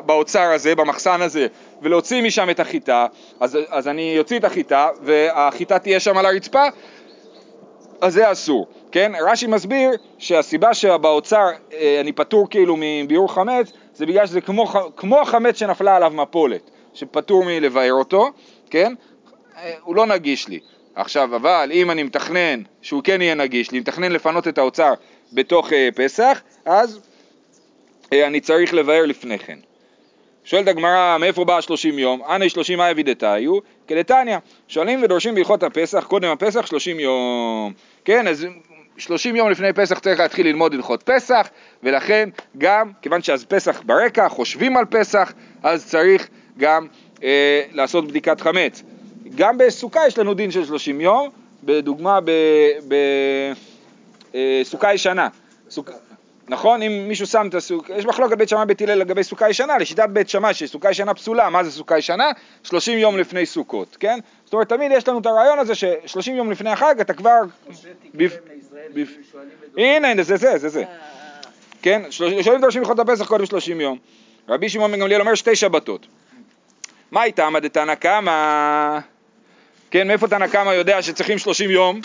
באוצר 0.07 0.43
הזה, 0.43 0.75
במחסן 0.75 1.23
הזה, 1.23 1.47
ולהוציא 1.83 2.23
משם 2.23 2.51
את 2.51 2.61
החיטה, 2.61 3.07
אז, 3.41 3.59
אז 3.69 3.89
אני 3.89 4.19
אוציא 4.19 4.39
את 4.39 4.45
החיטה, 4.45 4.89
והחיטה 5.03 5.79
תהיה 5.79 6.01
שם 6.01 6.19
על 6.19 6.27
הרצפה, 6.27 6.65
אז 8.01 8.13
זה 8.13 8.33
אסור, 8.33 8.67
כן? 8.93 9.13
רש"י 9.27 9.47
מסביר 9.47 9.91
שהסיבה 10.19 10.75
שבאוצר 10.75 11.49
אה, 11.73 12.01
אני 12.01 12.13
פטור 12.13 12.51
כאילו 12.51 12.77
מביאור 12.79 13.33
חמץ 13.33 13.73
זה 13.95 14.07
בגלל 14.07 14.27
שזה 14.27 14.41
כמו, 14.41 14.67
כמו 14.97 15.21
החמץ 15.21 15.59
שנפלה 15.59 15.97
עליו 15.97 16.11
מפולת, 16.11 16.71
שפטור 16.95 17.45
מלבאר 17.45 17.93
אותו, 17.93 18.31
כן? 18.71 18.95
אה, 19.57 19.75
הוא 19.83 19.97
לא 19.97 20.07
נגיש 20.07 20.49
לי. 20.49 20.61
עכשיו, 20.95 21.37
אבל 21.37 21.71
אם 21.73 21.91
אני 21.91 22.03
מתכנן 22.03 22.63
שהוא 22.83 23.03
כן 23.05 23.23
יהיה 23.23 23.35
נגיש 23.35 23.71
לי, 23.71 23.81
מתכנן 23.81 24.13
לפנות 24.13 24.49
את 24.49 24.59
האוצר 24.59 24.95
בתוך 25.33 25.73
אה, 25.73 25.89
פסח, 25.95 26.43
אז 26.65 27.01
אה, 28.13 28.27
אני 28.27 28.41
צריך 28.41 28.75
לבאר 28.75 29.07
לפני 29.07 29.39
כן. 29.39 29.59
שואלת 30.45 30.69
הגמרא, 30.69 31.17
מאיפה 31.21 31.45
באה 31.45 31.63
שלושים 31.63 31.99
יום? 31.99 32.23
אנא 32.31 32.49
שלושים 32.49 32.81
איה 32.81 32.93
וידתיו, 32.97 33.53
כדתניא. 33.89 34.37
שואלים 34.69 35.03
ודורשים 35.03 35.35
בהלכות 35.35 35.63
הפסח, 35.63 36.05
קודם 36.09 36.29
הפסח 36.29 36.67
שלושים 36.67 37.01
יום. 37.01 37.73
כן, 38.05 38.29
אז 38.29 38.47
שלושים 38.99 39.37
יום 39.37 39.51
לפני 39.51 39.73
פסח 39.73 39.99
צריך 39.99 40.21
להתחיל 40.21 40.47
ללמוד 40.47 40.75
הלכות 40.75 41.03
פסח, 41.03 41.49
ולכן 41.83 42.29
גם, 42.59 42.91
כיוון 43.03 43.23
שאז 43.23 43.45
פסח 43.45 43.83
ברקע, 43.87 44.29
חושבים 44.29 44.77
על 44.77 44.85
פסח, 44.85 45.33
אז 45.63 45.87
צריך 45.87 46.29
גם 46.59 46.87
אה, 47.23 47.63
לעשות 47.73 48.09
בדיקת 48.09 48.41
חמץ. 48.41 48.83
גם 49.35 49.59
בסוכה 49.59 50.07
יש 50.07 50.19
לנו 50.19 50.35
דין 50.35 50.51
של 50.51 50.65
שלושים 50.65 51.01
יום, 51.01 51.29
בדוגמה 51.65 52.19
בסוכה 54.65 54.89
אה, 54.89 54.95
ישנה. 54.95 55.29
סוכ... 55.71 55.91
נכון? 56.49 56.83
אם 56.83 57.05
מישהו 57.09 57.27
שם 57.27 57.47
את 57.49 57.55
הסוכה, 57.55 57.95
יש 57.95 58.07
מחלוקת 58.07 58.39
בית 58.39 58.49
שמאי 58.49 58.67
בית 58.67 58.83
הלל 58.83 58.99
לגבי 58.99 59.25
סוכה 59.25 59.51
ישנה, 59.51 59.79
לשיטת 59.79 60.09
בית 60.09 60.29
שמאי 60.29 60.55
שסוכה 60.55 60.91
ישנה 60.91 61.15
פסולה, 61.15 61.51
מה 61.51 61.65
זה 61.65 61.71
סוכה 61.71 61.99
ישנה? 61.99 62.31
30 62.63 62.99
יום 62.99 63.19
לפני 63.19 63.47
סוכות, 63.47 63.97
כן? 64.01 64.19
זאת 64.45 64.53
אומרת, 64.53 64.69
תמיד 64.69 64.93
יש 64.95 65.09
לנו 65.09 65.19
את 65.19 65.27
הרעיון 65.27 65.59
הזה 65.59 65.75
ש-30 65.75 66.31
יום 66.31 66.51
לפני 66.51 66.71
החג 66.71 67.01
אתה 67.01 67.15
כבר... 67.15 67.41
הנה, 69.77 70.09
הנה, 70.09 70.23
זה 70.23 70.37
זה, 70.37 70.59
זה 70.59 70.69
זה. 70.69 70.85
כן? 71.83 72.03
שואלים 72.11 72.61
דורשים 72.61 72.83
הלכות 72.83 72.99
הפסח 72.99 73.27
קודם 73.27 73.47
30 73.47 73.81
יום. 73.81 73.99
רבי 74.49 74.69
שמעון 74.69 74.93
בן 74.93 75.01
גמליאל 75.01 75.21
אומר 75.21 75.35
שתי 75.35 75.57
שבתות. 75.57 76.07
מה 77.11 77.25
איתה 77.25 77.47
עמד 77.47 77.69
תנא 77.69 77.95
קמא? 77.95 78.99
כן, 79.95 80.09
מאיפה 80.09 80.29
תנא 80.29 80.47
קמא 80.47 80.71
יודע 80.71 81.03
שצריכים 81.03 81.39
30 81.39 81.71
יום? 81.71 82.01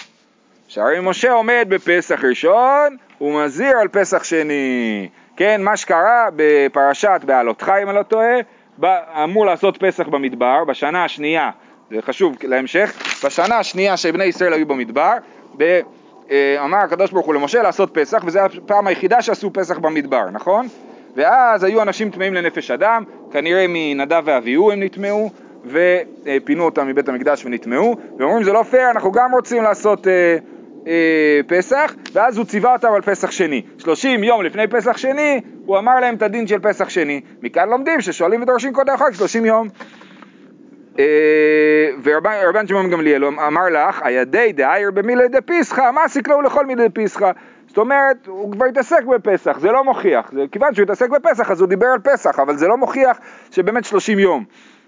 שהרי 0.67 0.97
משה 1.01 1.31
עומד 1.31 1.65
בפסח 1.69 2.23
ראשון 2.23 2.97
הוא 3.17 3.43
מזהיר 3.43 3.77
על 3.81 3.87
פסח 3.87 4.23
שני. 4.23 5.07
כן, 5.37 5.61
מה 5.61 5.77
שקרה 5.77 6.27
בפרשת 6.35 7.21
בעלותך 7.25 7.71
אם 7.83 7.89
אני 7.89 7.97
לא 7.97 8.03
טועה, 8.03 8.35
אמור 9.23 9.45
לעשות 9.45 9.77
פסח 9.77 10.07
במדבר, 10.07 10.63
בשנה 10.67 11.03
השנייה, 11.03 11.49
זה 11.91 12.01
חשוב 12.01 12.35
להמשך, 12.43 12.93
בשנה 13.25 13.57
השנייה 13.57 13.97
שבני 13.97 14.23
ישראל 14.23 14.53
היו 14.53 14.65
במדבר, 14.65 15.13
אה, 15.61 16.55
אמר 16.63 16.77
הקדוש 16.77 17.11
ברוך 17.11 17.25
הוא 17.25 17.35
למשה 17.35 17.61
לעשות 17.61 17.89
פסח, 17.93 18.23
וזו 18.25 18.39
הפעם 18.39 18.87
היחידה 18.87 19.21
שעשו 19.21 19.53
פסח 19.53 19.77
במדבר, 19.77 20.29
נכון? 20.31 20.67
ואז 21.15 21.63
היו 21.63 21.81
אנשים 21.81 22.09
טמאים 22.09 22.33
לנפש 22.33 22.71
אדם, 22.71 23.03
כנראה 23.31 23.65
מנדב 23.69 24.21
ואביהו 24.25 24.71
הם 24.71 24.83
נטמאו, 24.83 25.29
ופינו 25.65 26.65
אותם 26.65 26.87
מבית 26.87 27.09
המקדש 27.09 27.45
ונטמאו, 27.45 27.95
ואומרים 28.19 28.43
זה 28.43 28.53
לא 28.53 28.63
פייר, 28.63 28.91
אנחנו 28.91 29.11
גם 29.11 29.31
רוצים 29.31 29.63
לעשות... 29.63 30.07
אה, 30.07 30.37
אה, 30.87 31.39
פסח, 31.47 31.95
ואז 32.13 32.37
הוא 32.37 32.45
ציווה 32.45 32.73
אותם 32.73 32.93
על 32.93 33.01
פסח 33.01 33.31
שני. 33.31 33.61
30 33.77 34.23
יום 34.23 34.43
לפני 34.43 34.67
פסח 34.67 34.97
שני, 34.97 35.41
הוא 35.65 35.77
אמר 35.77 35.99
להם 35.99 36.15
את 36.15 36.21
הדין 36.21 36.47
של 36.47 36.59
פסח 36.59 36.89
שני. 36.89 37.21
מכאן 37.41 37.69
לומדים 37.69 38.01
ששואלים 38.01 38.41
ודורשים 38.41 38.73
קודם 38.73 38.93
החג 38.93 39.11
30 39.13 39.45
יום. 39.45 39.67
אה, 40.99 41.89
ורבן 42.03 42.67
שמעון 42.67 42.89
גמליאל 42.89 43.25
אמר 43.25 43.69
לך, 43.69 44.01
הידי 44.03 44.51
דאייר 44.51 44.91
במילי 44.91 45.27
דפיסחא, 45.27 45.91
מה 45.91 46.07
סיכלו 46.07 46.41
לכל 46.41 46.65
מילי 46.65 46.87
דפיסחא? 46.87 47.31
זאת 47.67 47.77
אומרת, 47.77 48.27
הוא 48.27 48.51
כבר 48.51 48.65
התעסק 48.65 49.03
בפסח, 49.03 49.59
זה 49.59 49.71
לא 49.71 49.83
מוכיח. 49.83 50.31
כיוון 50.51 50.73
שהוא 50.75 50.83
התעסק 50.83 51.09
בפסח, 51.09 51.51
אז 51.51 51.61
הוא 51.61 51.69
דיבר 51.69 51.87
על 51.87 51.99
פסח, 51.99 52.39
אבל 52.39 52.57
זה 52.57 52.67
לא 52.67 52.77
מוכיח 52.77 53.19
שבאמת 53.51 53.85
30 53.85 54.19
יום 54.19 54.43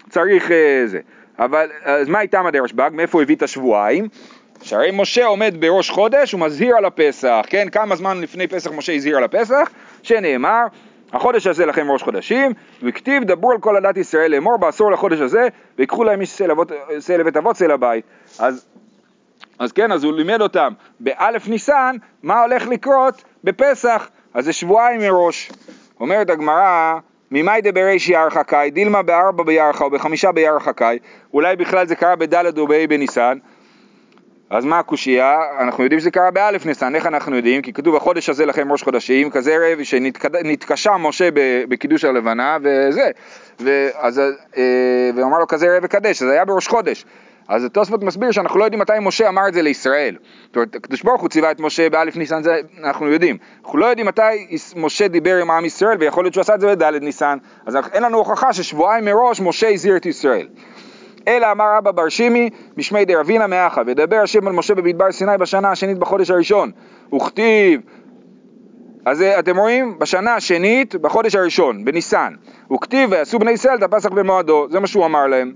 צריך 0.08 0.50
אה, 0.50 0.82
זה. 0.86 1.00
אבל, 1.38 1.68
אז 1.84 2.08
מה 2.08 2.20
איתם 2.20 2.46
הדרשב"ג? 2.46 2.90
מאיפה 2.92 3.18
הוא 3.18 3.22
הביא 3.22 3.36
את 3.36 3.42
השבועיים? 3.42 4.08
שהרי 4.62 4.90
משה 4.92 5.26
עומד 5.26 5.54
בראש 5.58 5.90
חודש, 5.90 6.32
הוא 6.32 6.40
מזהיר 6.40 6.76
על 6.76 6.84
הפסח, 6.84 7.42
כן? 7.48 7.68
כמה 7.68 7.96
זמן 7.96 8.20
לפני 8.20 8.46
פסח 8.46 8.70
משה 8.70 8.92
הזהיר 8.92 9.16
על 9.16 9.24
הפסח? 9.24 9.70
שנאמר, 10.02 10.66
החודש 11.12 11.46
הזה 11.46 11.66
לכם 11.66 11.90
ראש 11.90 12.02
חודשים, 12.02 12.52
וכתיב 12.82 13.24
דברו 13.24 13.52
על 13.52 13.58
כל 13.58 13.76
עדת 13.76 13.96
ישראל 13.96 14.30
לאמור 14.30 14.56
בעשור 14.56 14.92
לחודש 14.92 15.20
הזה, 15.20 15.48
ויקחו 15.78 16.04
להם 16.04 16.20
איש 16.20 16.42
שא 17.00 17.12
לבית 17.12 17.36
אבות 17.36 17.56
שא 17.56 17.64
לבית. 17.64 18.04
אז, 18.38 18.66
אז 19.58 19.72
כן, 19.72 19.92
אז 19.92 20.04
הוא 20.04 20.12
לימד 20.12 20.40
אותם 20.40 20.72
באלף 21.00 21.48
ניסן, 21.48 21.96
מה 22.22 22.40
הולך 22.42 22.68
לקרות 22.68 23.24
בפסח, 23.44 24.08
אז 24.34 24.44
זה 24.44 24.52
שבועיים 24.52 25.00
מראש. 25.00 25.52
אומרת 26.00 26.30
הגמרא, 26.30 26.98
ממאי 27.32 27.60
דבריש 27.64 28.08
ירחקאי, 28.08 28.70
דילמה 28.70 29.02
בארבע 29.02 29.44
בירחה 29.44 29.84
או 29.84 29.90
בחמישה 29.90 30.32
בירחקאי, 30.32 30.98
אולי 31.34 31.56
בכלל 31.56 31.86
זה 31.86 31.96
קרה 31.96 32.16
בדלת 32.16 32.58
או 32.58 32.66
בה' 32.66 32.86
בניסן, 32.88 33.38
אז 34.50 34.64
מה 34.64 34.78
הקושייה? 34.78 35.36
אנחנו 35.58 35.84
יודעים 35.84 36.00
שזה 36.00 36.10
קרה 36.10 36.30
באלף 36.30 36.66
ניסן, 36.66 36.94
איך 36.94 37.06
אנחנו 37.06 37.36
יודעים? 37.36 37.62
כי 37.62 37.72
כתוב 37.72 37.96
החודש 37.96 38.28
הזה 38.28 38.46
לכם 38.46 38.72
ראש 38.72 38.82
חודשים, 38.82 39.30
כזה 39.30 39.56
רב 39.60 39.82
שנתקשה 39.82 40.96
משה 40.96 41.28
בקידוש 41.68 42.04
הלבנה 42.04 42.58
וזה, 42.62 43.10
ואז, 43.60 44.18
אה, 44.56 45.10
ואמר 45.14 45.38
לו 45.38 45.46
כזה 45.46 45.76
רב 45.76 45.82
וקדש, 45.84 46.22
אז 46.22 46.28
היה 46.28 46.44
בראש 46.44 46.68
חודש. 46.68 47.04
אז 47.48 47.64
התוספות 47.64 48.02
מסביר 48.02 48.30
שאנחנו 48.30 48.58
לא 48.58 48.64
יודעים 48.64 48.80
מתי 48.80 48.92
משה 49.00 49.28
אמר 49.28 49.48
את 49.48 49.54
זה 49.54 49.62
לישראל. 49.62 50.16
זאת 50.46 50.56
אומרת, 50.56 50.74
הקדוש 50.74 51.02
ברוך 51.02 51.20
הוא 51.20 51.28
ציווה 51.28 51.50
את 51.50 51.60
משה 51.60 51.90
באלף 51.90 52.16
ניסן, 52.16 52.42
זה 52.42 52.60
אנחנו 52.82 53.08
יודעים. 53.08 53.36
אנחנו 53.64 53.78
לא 53.78 53.86
יודעים 53.86 54.06
מתי 54.06 54.56
משה 54.76 55.08
דיבר 55.08 55.36
עם 55.36 55.50
עם 55.50 55.64
ישראל, 55.64 55.96
ויכול 56.00 56.24
להיות 56.24 56.34
שהוא 56.34 56.40
עשה 56.42 56.54
את 56.54 56.60
זה 56.60 56.66
בדלת 56.66 57.02
ניסן. 57.02 57.38
אז 57.66 57.76
אין 57.92 58.02
לנו 58.02 58.18
הוכחה 58.18 58.52
ששבועיים 58.52 59.04
מראש 59.04 59.40
משה 59.40 59.68
הזהיר 59.68 59.96
את 59.96 60.06
ישראל. 60.06 60.46
אלא 61.28 61.52
אמר 61.52 61.78
אבא 61.78 61.90
בר 61.90 62.08
שימי 62.08 62.50
משמי 62.76 63.04
דרבינה 63.04 63.46
מאחה 63.46 63.82
ודבר 63.86 64.16
השם 64.16 64.46
על 64.46 64.52
משה 64.52 64.74
במדבר 64.74 65.12
סיני 65.12 65.38
בשנה 65.38 65.70
השנית 65.70 65.98
בחודש 65.98 66.30
הראשון 66.30 66.70
וכתיב 67.14 67.80
אז 69.04 69.22
אה, 69.22 69.38
אתם 69.38 69.56
רואים 69.58 69.98
בשנה 69.98 70.34
השנית 70.34 70.94
בחודש 70.94 71.34
הראשון 71.34 71.84
בניסן 71.84 72.34
וכתיב 72.72 73.10
ועשו 73.12 73.38
בני 73.38 73.50
ישראל 73.50 73.74
את 73.74 73.82
הפסח 73.82 74.10
במועדו 74.10 74.66
זה 74.70 74.80
מה 74.80 74.86
שהוא 74.86 75.06
אמר 75.06 75.26
להם 75.26 75.52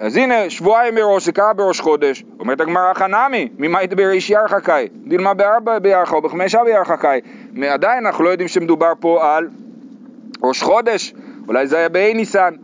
אז 0.00 0.16
הנה 0.16 0.50
שבועיים 0.50 0.94
מראש 0.94 1.24
זה 1.24 1.32
קרה 1.32 1.52
בראש 1.52 1.80
חודש. 1.80 2.24
אומרת 2.40 2.60
הגמרא 2.60 2.94
חנמי 2.94 3.48
ממאי 3.58 3.86
בריש 3.86 4.30
ירחקאי 4.30 4.88
דילמה 5.06 5.34
בארבע 5.34 5.78
בירחה 5.78 6.16
או 6.16 6.22
בחמישה 6.22 6.64
בירחקאי 6.64 7.20
עדיין 7.68 8.06
אנחנו 8.06 8.24
לא 8.24 8.28
יודעים 8.28 8.48
שמדובר 8.48 8.92
פה 9.00 9.36
על 9.36 9.48
ראש 10.42 10.62
חודש. 10.62 11.14
אולי 11.48 11.66
זה 11.66 11.76
היה 11.76 11.88
באי 11.88 12.14
ניסן. 12.14 12.54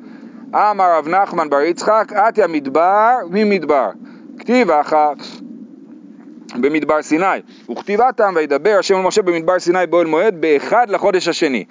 אמר 0.55 0.99
רב 0.99 1.09
נחמן 1.09 1.51
בר 1.51 1.61
יצחק, 1.61 2.12
אתי 2.29 2.42
המדבר 2.42 3.14
ממדבר. 3.31 3.90
כתיב 4.38 4.70
אחת 4.70 5.16
במדבר 6.55 7.03
סיני, 7.03 7.27
וכתיבתם 7.70 8.33
וידבר 8.37 8.77
השם 8.79 8.94
למשה 8.94 9.22
במדבר 9.22 9.59
סיני 9.59 9.87
באוהל 9.87 10.07
מועד 10.07 10.40
באחד 10.40 10.90
לחודש 10.90 11.29
השני. 11.29 11.64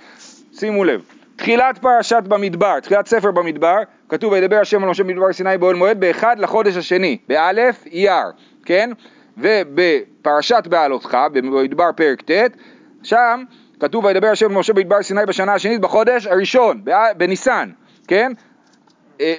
שימו 0.54 0.84
לב, 0.84 1.02
תחילת 1.36 1.78
פרשת 1.78 2.24
במדבר, 2.28 2.80
תחילת 2.80 3.08
ספר 3.08 3.32
במדבר, 3.32 3.78
כתוב 4.10 4.34
וידבר 4.34 4.60
השם 4.62 4.84
על 4.84 4.90
משה 4.90 5.04
במדבר 5.04 5.34
סיני 5.34 5.58
באוהל 5.58 5.76
מועד 5.76 6.00
באחד 6.00 6.40
לחודש 6.40 6.78
השני, 6.78 7.18
באלף 7.28 7.86
אייר, 7.86 8.32
כן? 8.66 8.90
ובפרשת 9.38 10.68
בעלותך, 10.68 11.18
במדבר 11.32 11.90
פרק 11.96 12.22
ט', 12.22 12.58
שם 13.04 13.44
כתוב 13.80 14.06
וידבר 14.06 14.28
השם 14.28 14.46
על 14.46 14.52
משה 14.52 14.74
במדבר 14.74 15.04
סיני 15.04 15.26
בשנה 15.26 15.54
השנית 15.54 15.82
בחודש 15.82 16.28
הראשון, 16.28 16.82
בניסן, 17.18 17.70
כן? 18.08 18.32
אה, 19.22 19.34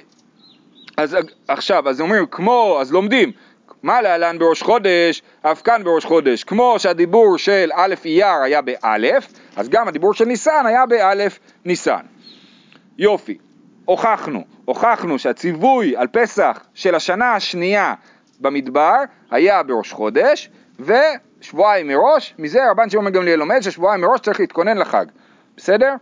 אז 0.97 1.17
עכשיו, 1.47 1.89
אז 1.89 2.01
אומרים, 2.01 2.25
כמו, 2.31 2.77
אז 2.81 2.91
לומדים, 2.91 3.31
מה 3.83 4.01
להלן 4.01 4.39
בראש 4.39 4.63
חודש, 4.63 5.21
אף 5.41 5.61
כאן 5.61 5.83
בראש 5.83 6.05
חודש. 6.05 6.43
כמו 6.43 6.75
שהדיבור 6.79 7.37
של 7.37 7.69
א' 7.73 7.95
אייר 8.05 8.41
היה 8.43 8.61
באלף, 8.61 9.27
אז 9.57 9.69
גם 9.69 9.87
הדיבור 9.87 10.13
של 10.13 10.25
ניסן 10.25 10.65
היה 10.65 10.85
באלף 10.85 11.39
ניסן. 11.65 12.01
יופי, 12.97 13.37
הוכחנו, 13.85 14.43
הוכחנו 14.65 15.19
שהציווי 15.19 15.97
על 15.97 16.07
פסח 16.07 16.59
של 16.73 16.95
השנה 16.95 17.35
השנייה 17.35 17.93
במדבר 18.39 18.95
היה 19.31 19.63
בראש 19.63 19.93
חודש, 19.93 20.49
ושבועיים 20.79 21.87
מראש, 21.87 22.35
מזה 22.39 22.59
רבן 22.71 22.89
שמעון 22.89 23.11
גמליאל 23.11 23.39
לומד 23.39 23.59
ששבועיים 23.61 24.01
מראש 24.01 24.19
צריך 24.19 24.39
להתכונן 24.39 24.77
לחג, 24.77 25.05
בסדר? 25.57 25.95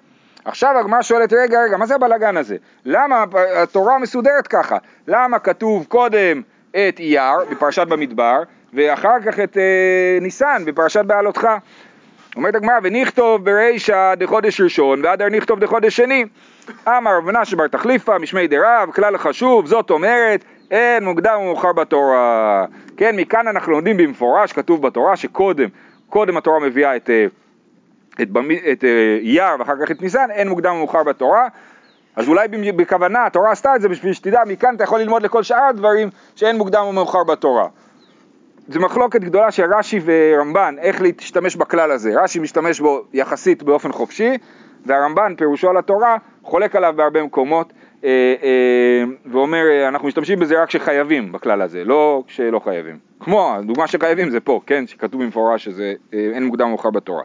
עכשיו 0.46 0.78
הגמרא 0.80 1.02
שואלת, 1.02 1.34
רגע, 1.34 1.60
רגע, 1.68 1.78
מה 1.78 1.86
זה 1.86 1.96
הבלאגן 1.96 2.38
הזה? 2.38 2.56
למה 2.86 3.26
התורה 3.56 4.00
מסודרת 4.00 4.48
ככה? 4.48 4.78
למה 5.08 5.40
כתוב 5.40 5.86
קודם 5.90 6.42
את 6.72 7.00
אייר 7.00 7.46
בפרשת 7.52 7.88
במדבר, 7.88 8.44
ואחר 8.74 9.20
כך 9.26 9.40
את 9.40 9.58
אה, 9.58 10.18
ניסן 10.22 10.64
בפרשת 10.66 11.06
בעלותך? 11.06 11.48
אומרת 12.36 12.56
הגמרא, 12.56 12.80
ונכתוב 12.84 13.46
ברישא 13.46 14.14
דחודש 14.18 14.62
ראשון, 14.62 15.06
ואדר 15.06 15.30
נכתוב 15.30 15.60
דחודש 15.60 15.96
שני. 15.96 16.26
אמר 16.88 17.18
רב 17.18 17.26
מנשה 17.26 17.56
בר 17.56 17.68
תחליפה, 17.68 18.20
משמי 18.20 18.48
דרב, 18.48 18.92
כלל 18.96 19.18
חשוב, 19.18 19.68
זאת 19.68 19.90
אומרת, 19.90 20.46
אין 20.72 21.06
מוקדם 21.06 21.38
ומאוחר 21.42 21.74
בתורה. 21.74 22.66
כן, 22.98 23.16
מכאן 23.16 23.48
אנחנו 23.48 23.72
לומדים 23.72 23.98
במפורש, 23.98 24.54
כתוב 24.54 24.82
בתורה, 24.82 25.16
שקודם, 25.16 25.70
קודם 26.10 26.38
התורה 26.38 26.60
מביאה 26.60 26.96
את... 26.96 27.10
אה, 27.10 27.26
את, 28.22 28.30
במי, 28.30 28.60
את 28.72 28.84
אה, 28.84 29.18
אייר 29.22 29.60
ואחר 29.60 29.74
כך 29.82 29.92
את 29.92 30.02
ניסן, 30.02 30.32
אין 30.32 30.50
מוקדם 30.50 30.74
ומאוחר 30.74 31.04
בתורה. 31.04 31.48
אז 32.16 32.28
אולי 32.28 32.48
בכוונה 32.48 33.26
התורה 33.26 33.52
עשתה 33.52 33.76
את 33.76 33.82
זה 33.82 33.90
בשביל 33.90 34.14
שתדע, 34.14 34.42
מכאן 34.48 34.76
אתה 34.76 34.84
יכול 34.84 35.00
ללמוד 35.00 35.22
לכל 35.22 35.44
שאר 35.44 35.64
הדברים 35.64 36.10
שאין 36.36 36.58
מוקדם 36.58 36.86
ומאוחר 36.86 37.24
בתורה. 37.24 37.68
זו 38.68 38.80
מחלוקת 38.80 39.22
גדולה 39.22 39.52
של 39.52 39.74
רש"י 39.74 40.00
ורמב"ן, 40.06 40.76
איך 40.82 41.02
להשתמש 41.02 41.56
בכלל 41.56 41.92
הזה. 41.92 42.22
רש"י 42.22 42.40
משתמש 42.40 42.80
בו 42.80 43.02
יחסית 43.14 43.64
באופן 43.64 43.92
חופשי, 43.92 44.38
והרמב"ן, 44.86 45.34
פירושו 45.38 45.70
על 45.70 45.78
התורה, 45.78 46.18
חולק 46.44 46.76
עליו 46.76 46.94
בהרבה 46.96 47.24
מקומות, 47.24 47.74
אה, 48.04 48.10
אה, 48.44 49.04
ואומר, 49.26 49.64
אה, 49.70 49.88
אנחנו 49.88 50.08
משתמשים 50.08 50.40
בזה 50.40 50.62
רק 50.62 50.68
כשחייבים 50.70 51.32
בכלל 51.32 51.62
הזה, 51.62 51.84
לא 51.84 52.24
כשלא 52.28 52.60
חייבים. 52.60 52.98
כמו, 53.20 53.54
הדוגמה 53.56 53.88
שחייבים 53.88 54.30
זה 54.30 54.40
פה, 54.40 54.62
כן, 54.66 54.88
שכתוב 54.88 55.24
במפורש 55.24 55.64
שזה 55.64 55.94
אה, 56.14 56.30
אין 56.34 56.44
מוקדם 56.44 56.66
ומאוחר 56.66 56.90
בתורה. 56.90 57.24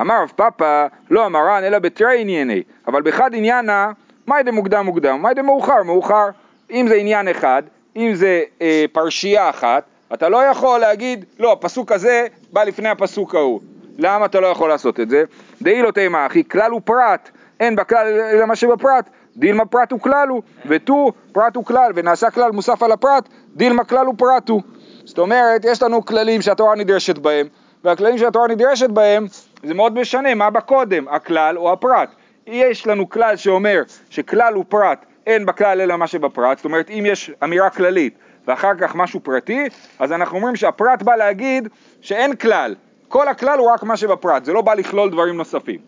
אמר 0.00 0.22
רב 0.22 0.32
פאפא 0.36 0.86
לא 1.10 1.26
אמרן 1.26 1.64
אלא 1.64 1.78
בתרי 1.78 2.20
ענייני, 2.20 2.62
אבל 2.86 3.02
בחד 3.02 3.34
עניינה, 3.34 3.92
מאי 4.28 4.42
דמוקדם 4.42 4.86
מוקדם, 4.86 5.22
מאי 5.22 5.34
דמאוחר 5.34 5.82
מאוחר. 5.82 6.28
אם 6.70 6.86
זה 6.88 6.94
עניין 6.94 7.28
אחד, 7.28 7.62
אם 7.96 8.14
זה 8.14 8.42
אה, 8.62 8.84
פרשייה 8.92 9.50
אחת, 9.50 9.84
אתה 10.14 10.28
לא 10.28 10.44
יכול 10.44 10.80
להגיד, 10.80 11.24
לא, 11.38 11.52
הפסוק 11.52 11.92
הזה 11.92 12.26
בא 12.52 12.64
לפני 12.64 12.88
הפסוק 12.88 13.34
ההוא. 13.34 13.60
למה 13.98 14.26
אתה 14.26 14.40
לא 14.40 14.46
יכול 14.46 14.68
לעשות 14.68 15.00
את 15.00 15.10
זה? 15.10 15.24
דאי 15.62 15.82
לא 15.82 15.90
תימא 15.90 16.26
אחי, 16.26 16.44
כלל 16.44 16.70
הוא 16.70 16.80
פרט, 16.84 17.30
אין 17.60 17.76
בכלל 17.76 18.06
אלא 18.06 18.46
מה 18.46 18.56
שבפרט. 18.56 19.08
דילמה 19.36 19.64
פרט 19.66 19.92
הוא 19.92 20.00
כלל 20.00 20.28
הוא, 20.28 20.42
ותו 20.66 21.12
פרט 21.32 21.56
הוא 21.56 21.64
כלל, 21.64 21.92
ונעשה 21.94 22.30
כלל 22.30 22.50
מוסף 22.50 22.82
על 22.82 22.92
הפרט, 22.92 23.28
דילמה 23.56 23.84
כלל 23.84 24.06
הוא 24.06 24.14
פרט 24.18 24.48
הוא. 24.48 24.62
זאת 25.04 25.18
אומרת, 25.18 25.64
יש 25.64 25.82
לנו 25.82 26.04
כללים 26.04 26.42
שהתורה 26.42 26.74
נדרשת 26.74 27.18
בהם, 27.18 27.46
והכללים 27.84 28.18
שהתורה 28.18 28.48
נדרשת 28.48 28.90
בהם 28.90 29.26
זה 29.62 29.74
מאוד 29.74 29.98
משנה 30.00 30.34
מה 30.34 30.50
בא 30.50 30.60
קודם, 30.60 31.08
הכלל 31.08 31.58
או 31.58 31.72
הפרט. 31.72 32.08
יש 32.46 32.86
לנו 32.86 33.10
כלל 33.10 33.36
שאומר 33.36 33.82
שכלל 34.10 34.54
הוא 34.54 34.64
פרט, 34.68 35.04
אין 35.26 35.46
בכלל 35.46 35.80
אלא 35.80 35.96
מה 35.96 36.06
שבפרט, 36.06 36.58
זאת 36.58 36.64
אומרת 36.64 36.90
אם 36.90 37.04
יש 37.06 37.30
אמירה 37.44 37.70
כללית 37.70 38.14
ואחר 38.48 38.72
כך 38.80 38.94
משהו 38.94 39.20
פרטי, 39.20 39.68
אז 39.98 40.12
אנחנו 40.12 40.36
אומרים 40.36 40.56
שהפרט 40.56 41.02
בא 41.02 41.16
להגיד 41.16 41.68
שאין 42.00 42.36
כלל, 42.36 42.74
כל 43.08 43.28
הכלל 43.28 43.58
הוא 43.58 43.70
רק 43.70 43.82
מה 43.82 43.96
שבפרט, 43.96 44.44
זה 44.44 44.52
לא 44.52 44.62
בא 44.62 44.74
לכלול 44.74 45.10
דברים 45.10 45.36
נוספים. 45.36 45.78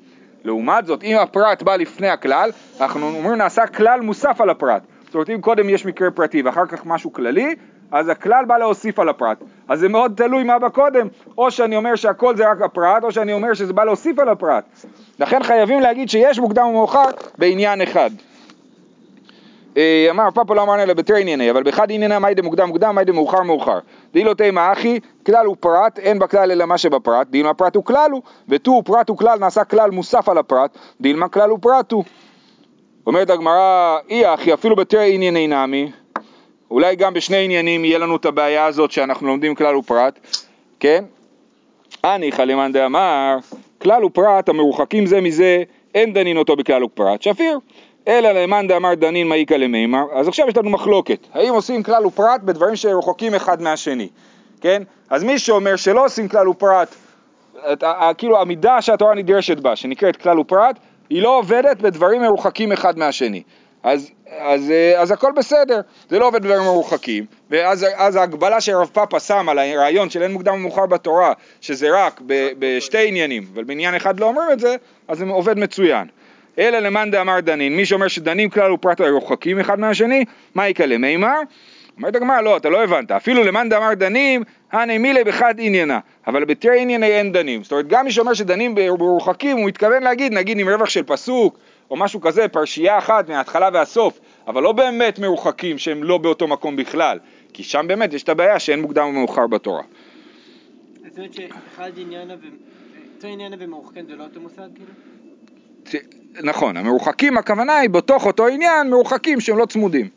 לעומת 0.45 0.87
זאת, 0.87 1.03
אם 1.03 1.17
הפרט 1.19 1.63
בא 1.63 1.77
לפני 1.77 2.09
הכלל, 2.09 2.51
אנחנו 2.81 3.09
אומרים 3.09 3.35
נעשה 3.35 3.67
כלל 3.67 4.01
מוסף 4.01 4.41
על 4.41 4.51
הפרט. 4.51 4.83
זאת 5.05 5.15
אומרת 5.15 5.31
אם 5.31 5.41
קודם 5.41 5.69
יש 5.69 5.87
מקרה 5.87 6.11
פרטי 6.11 6.43
ואחר 6.43 6.67
כך 6.67 6.87
משהו 6.87 7.13
כללי, 7.13 7.55
אז 7.91 8.09
הכלל 8.09 8.45
בא 8.45 8.59
להוסיף 8.59 8.99
על 8.99 9.09
הפרט. 9.09 9.39
אז 9.69 9.81
זה 9.81 9.89
מאוד 9.89 10.13
תלוי 10.17 10.45
מה 10.45 10.59
בא 10.59 10.69
קודם, 10.69 11.09
או 11.39 11.51
שאני 11.51 11.77
אומר 11.77 11.95
שהכל 11.95 12.37
זה 12.37 12.51
רק 12.51 12.63
הפרט, 12.63 13.05
או 13.05 13.13
שאני 13.13 13.33
אומר 13.33 13.55
שזה 13.55 13.73
בא 13.73 13.85
להוסיף 13.85 14.19
על 14.19 14.29
הפרט. 14.29 14.65
לכן 15.19 15.43
חייבים 15.43 15.81
להגיד 15.81 16.09
שיש 16.11 16.39
מוקדם 16.39 16.67
ומאוחר 16.67 17.05
בעניין 17.39 17.83
אחד. 17.83 18.11
אה, 19.77 20.07
אמר 20.11 20.31
פאפה 20.35 20.55
לא 20.55 20.63
אמרנו 20.63 20.83
אלא 20.83 20.95
בתרי 20.95 21.21
ענייני, 21.21 21.51
אבל 21.51 21.63
באחד 21.63 21.91
ענייני 21.91 22.19
מאי 22.19 22.35
דמוקדם 22.35 22.69
מוקדם, 22.69 22.95
מאי 22.95 23.05
דמאוחר 23.05 23.43
מאוחר. 23.43 23.79
דאילו 24.13 24.35
תימא 24.35 24.73
אחי, 24.73 25.01
כלל 25.27 25.47
הוא 25.47 25.57
פרט, 25.61 25.99
אין 25.99 26.19
בכלל 26.19 26.51
אלא 26.51 26.67
מה 26.67 26.79
שבפרט, 26.79 27.27
דילמה 27.31 27.55
פרט 27.55 27.77
הוא 27.77 27.85
כלל 27.85 28.11
הוא, 28.11 28.23
ותו 28.49 28.83
פרט 28.85 29.09
הוא 29.09 29.19
כלל 29.19 29.39
נעשה 29.39 29.65
כלל 29.65 29.91
מוסף 29.91 30.29
על 30.29 30.39
הפרט, 30.39 30.77
דילמה 31.01 31.29
כלל 31.29 31.51
הוא 31.51 31.59
פרט 31.63 31.93
הוא. 31.93 32.05
אומרת 33.07 33.31
הגמרא, 33.31 33.99
אי 34.09 34.35
אחי, 34.35 34.55
אפילו 34.55 34.77
בתרי 34.77 35.15
ענייני 35.15 35.47
נמי, 35.47 35.91
אולי 36.71 36.97
גם 36.97 37.15
בשני 37.15 37.45
עניינים 37.45 37.85
יהיה 37.85 37.99
לנו 37.99 38.17
את 38.17 38.25
הבעיה 38.25 38.67
הזאת 38.67 38.91
שאנחנו 38.91 39.27
לומדים 39.27 39.55
כלל 39.55 39.77
ופרט, 39.77 40.19
כן? 40.81 41.05
הניחא 42.05 42.43
למאן 42.43 42.73
דאמר, 42.73 43.37
כלל 43.83 44.05
ופרט 44.05 44.49
המרוחקים 44.49 45.07
זה 45.07 45.21
מזה, 45.21 45.63
אין 45.95 46.13
דנין 46.13 46.37
אותו 46.37 46.57
בכלל 46.57 46.85
ופרט, 46.85 47.23
שפיר. 47.23 47.59
אלא 48.09 48.33
למאן 48.33 48.67
דאמר 48.69 48.95
דנין 48.95 49.29
מאיכא 49.29 49.55
למימר, 49.55 50.05
אז 50.15 50.29
עכשיו 50.29 50.49
יש 50.49 50.57
לנו 50.57 50.71
מחלוקת, 50.71 51.27
האם 51.33 51.55
עושים 51.55 51.83
כלל 51.83 52.07
ופרט 52.07 52.41
בדברים 52.41 52.77
שרחוקים 52.77 53.35
אחד 53.35 53.63
מהשני, 53.63 54.09
כן? 54.61 54.83
אז 55.11 55.25
מי 55.25 55.39
שאומר 55.39 55.77
שלא 55.77 56.05
עושים 56.05 56.29
כלל 56.29 56.49
ופרט, 56.49 56.95
כאילו 58.19 58.41
המידה 58.41 58.83
שהתורה 58.83 59.15
נדרשת 59.15 59.59
בה, 59.59 59.77
שנקראת 59.77 60.17
כלל 60.17 60.39
ופרט, 60.39 60.79
היא 61.11 61.23
לא 61.23 61.39
עובדת 61.39 61.81
בדברים 61.81 62.23
מרוחקים 62.23 62.73
אחד 62.73 62.99
מהשני. 62.99 63.43
אז, 63.83 64.11
אז, 64.39 64.73
אז 64.97 65.11
הכל 65.11 65.33
בסדר, 65.37 65.81
זה 66.09 66.19
לא 66.19 66.27
עובד 66.27 66.43
בדברים 66.43 66.63
מרוחקים, 66.63 67.27
ואז 67.51 67.87
אז 67.95 68.17
ההגבלה 68.17 68.61
שרב 68.61 68.91
פאפה 68.93 69.21
שם 69.21 69.49
על 69.49 69.59
הרעיון 69.59 70.11
של 70.11 70.23
אין 70.23 70.33
מוקדם 70.33 70.55
ומאוחר 70.55 70.87
בתורה, 70.87 71.33
שזה 71.61 71.89
רק 71.93 72.21
ב, 72.27 72.49
בשתי 72.59 73.09
עניינים, 73.09 73.45
אבל 73.55 73.65
בעניין 73.65 73.95
אחד 73.95 74.21
לא 74.21 74.27
אומרים 74.27 74.53
את 74.53 74.61
זה, 74.61 74.77
אז 75.09 75.19
זה 75.19 75.25
עובד 75.25 75.59
מצוין. 75.59 76.07
אלא 76.59 76.79
למאן 76.79 77.11
דאמר 77.11 77.41
דנין, 77.41 77.77
מי 77.77 77.87
שאומר 77.87 78.09
שדנים 78.09 78.51
כלל 78.51 78.73
ופרט 78.73 79.01
רחוקים 79.01 79.61
אחד 79.61 79.81
מהשני, 79.81 80.25
מה 80.55 80.69
יקלה 80.69 80.99
מימר? 80.99 81.41
אומרת 81.97 82.17
הגמרא, 82.17 82.41
לא, 82.41 82.57
אתה 82.57 82.69
לא 82.69 82.85
הבנת, 82.85 83.11
אפילו 83.11 83.45
למאן 83.45 83.69
דאמר 83.69 83.95
דנים, 83.95 84.43
הנה 84.73 84.99
מילי 84.99 85.25
בחד 85.25 85.55
עניינה, 85.59 85.99
אבל 86.27 86.45
בתרי 86.45 86.81
ענייני 86.81 87.07
אין 87.07 87.33
דנים. 87.33 87.63
זאת 87.63 87.73
אומרת, 87.73 87.89
גם 87.89 88.05
מי 88.05 88.13
שאומר 88.13 88.35
שדנים 88.35 88.75
ברוחקים, 88.75 89.57
הוא 89.57 89.67
מתכוון 89.67 90.03
להגיד, 90.03 90.33
נגיד 90.33 90.59
עם 90.59 90.69
רווח 90.69 90.89
של 90.89 91.03
פסוק, 91.03 91.59
או 91.91 91.97
משהו 91.97 92.21
כזה, 92.21 92.49
פרשייה 92.49 92.99
אחת 92.99 93.29
מההתחלה 93.29 93.69
והסוף, 93.73 94.21
אבל 94.47 94.63
לא 94.63 94.73
באמת 94.73 95.19
מרוחקים 95.19 95.79
שהם 95.79 96.05
לא 96.05 96.19
באותו 96.19 96.49
מקום 96.49 96.77
בכלל, 96.77 97.19
כי 97.53 97.63
שם 97.63 97.85
באמת 97.89 98.13
יש 98.13 98.23
את 98.23 98.29
הבעיה 98.29 98.59
שאין 98.59 98.81
מוקדם 98.81 99.07
ומאוחר 99.07 99.47
בתורה. 99.47 99.83
זאת 101.05 101.19
אומרת 101.19 101.35
שאחד 101.35 101.91
עניינה 101.97 102.35
עניינה 103.25 103.57
ומרוחקים 103.59 104.07
זה 104.07 104.17
לא 104.17 104.25
אותו 104.25 104.41
מושג 104.41 104.69
כאילו? 104.75 104.91
נכון, 106.43 106.77
המרוחקים 106.77 107.39
הכוונה 107.39 107.79
היא 107.79 107.91
בתוך 107.91 108.27
אותו 108.27 108.47
עניין 108.47 108.91
מרוחקים 108.91 109.41
שהם 109.41 109.59
לא 109.59 109.67
צמודים. 109.67 110.09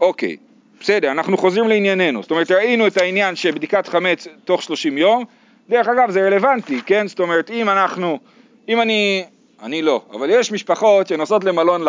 אוקיי, 0.00 0.36
בסדר, 0.80 1.10
אנחנו 1.10 1.36
חוזרים 1.36 1.68
לענייננו. 1.68 2.22
זאת 2.22 2.30
אומרת, 2.30 2.50
ראינו 2.50 2.86
את 2.86 2.96
העניין 2.96 3.36
שבדיקת 3.36 3.88
חמץ 3.88 4.26
תוך 4.44 4.62
30 4.62 4.98
יום. 4.98 5.24
דרך 5.68 5.88
אגב, 5.88 6.10
זה 6.10 6.26
רלוונטי, 6.26 6.80
כן? 6.86 7.08
זאת 7.08 7.20
אומרת, 7.20 7.50
אם 7.50 7.68
אנחנו, 7.68 8.18
אם 8.68 8.80
אני, 8.80 9.24
אני 9.62 9.82
לא, 9.82 10.02
אבל 10.10 10.30
יש 10.30 10.52
משפחות 10.52 11.06
שנוסעות 11.06 11.44
למלון 11.44 11.82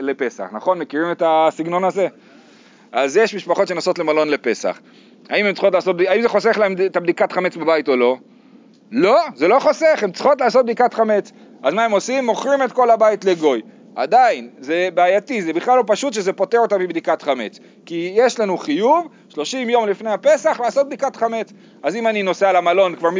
לפסח, 0.00 0.48
נכון? 0.52 0.78
מכירים 0.78 1.12
את 1.12 1.22
הסגנון 1.26 1.84
הזה? 1.84 2.08
אז 2.92 3.16
יש 3.16 3.34
משפחות 3.34 3.68
שנוסעות 3.68 3.98
למלון 3.98 4.28
לפסח. 4.28 4.80
האם 5.28 5.46
הן 5.46 5.52
צריכות 5.52 5.74
לעשות, 5.74 5.96
האם 6.08 6.22
זה 6.22 6.28
חוסך 6.28 6.58
להן 6.58 6.74
את 6.86 6.96
הבדיקת 6.96 7.32
חמץ 7.32 7.56
בבית 7.56 7.88
או 7.88 7.96
לא? 7.96 8.16
לא, 8.90 9.20
זה 9.34 9.48
לא 9.48 9.58
חוסך, 9.60 10.00
הן 10.02 10.12
צריכות 10.12 10.40
לעשות 10.40 10.64
בדיקת 10.64 10.94
חמץ. 10.94 11.32
אז 11.62 11.74
מה 11.74 11.84
הם 11.84 11.92
עושים? 11.92 12.26
מוכרים 12.26 12.62
את 12.62 12.72
כל 12.72 12.90
הבית 12.90 13.24
לגוי. 13.24 13.62
עדיין, 13.94 14.50
זה 14.60 14.88
בעייתי, 14.94 15.42
זה 15.42 15.52
בכלל 15.52 15.76
לא 15.76 15.84
פשוט 15.86 16.12
שזה 16.12 16.32
פוטר 16.32 16.58
אותה 16.58 16.78
מבדיקת 16.78 17.22
חמץ. 17.22 17.58
כי 17.86 18.12
יש 18.14 18.40
לנו 18.40 18.58
חיוב, 18.58 19.08
30 19.28 19.70
יום 19.70 19.88
לפני 19.88 20.10
הפסח, 20.10 20.60
לעשות 20.60 20.86
בדיקת 20.86 21.16
חמץ. 21.16 21.52
אז 21.82 21.96
אם 21.96 22.06
אני 22.06 22.22
נוסע 22.22 22.52
למלון 22.52 22.96
כבר 22.96 23.10
מ... 23.10 23.16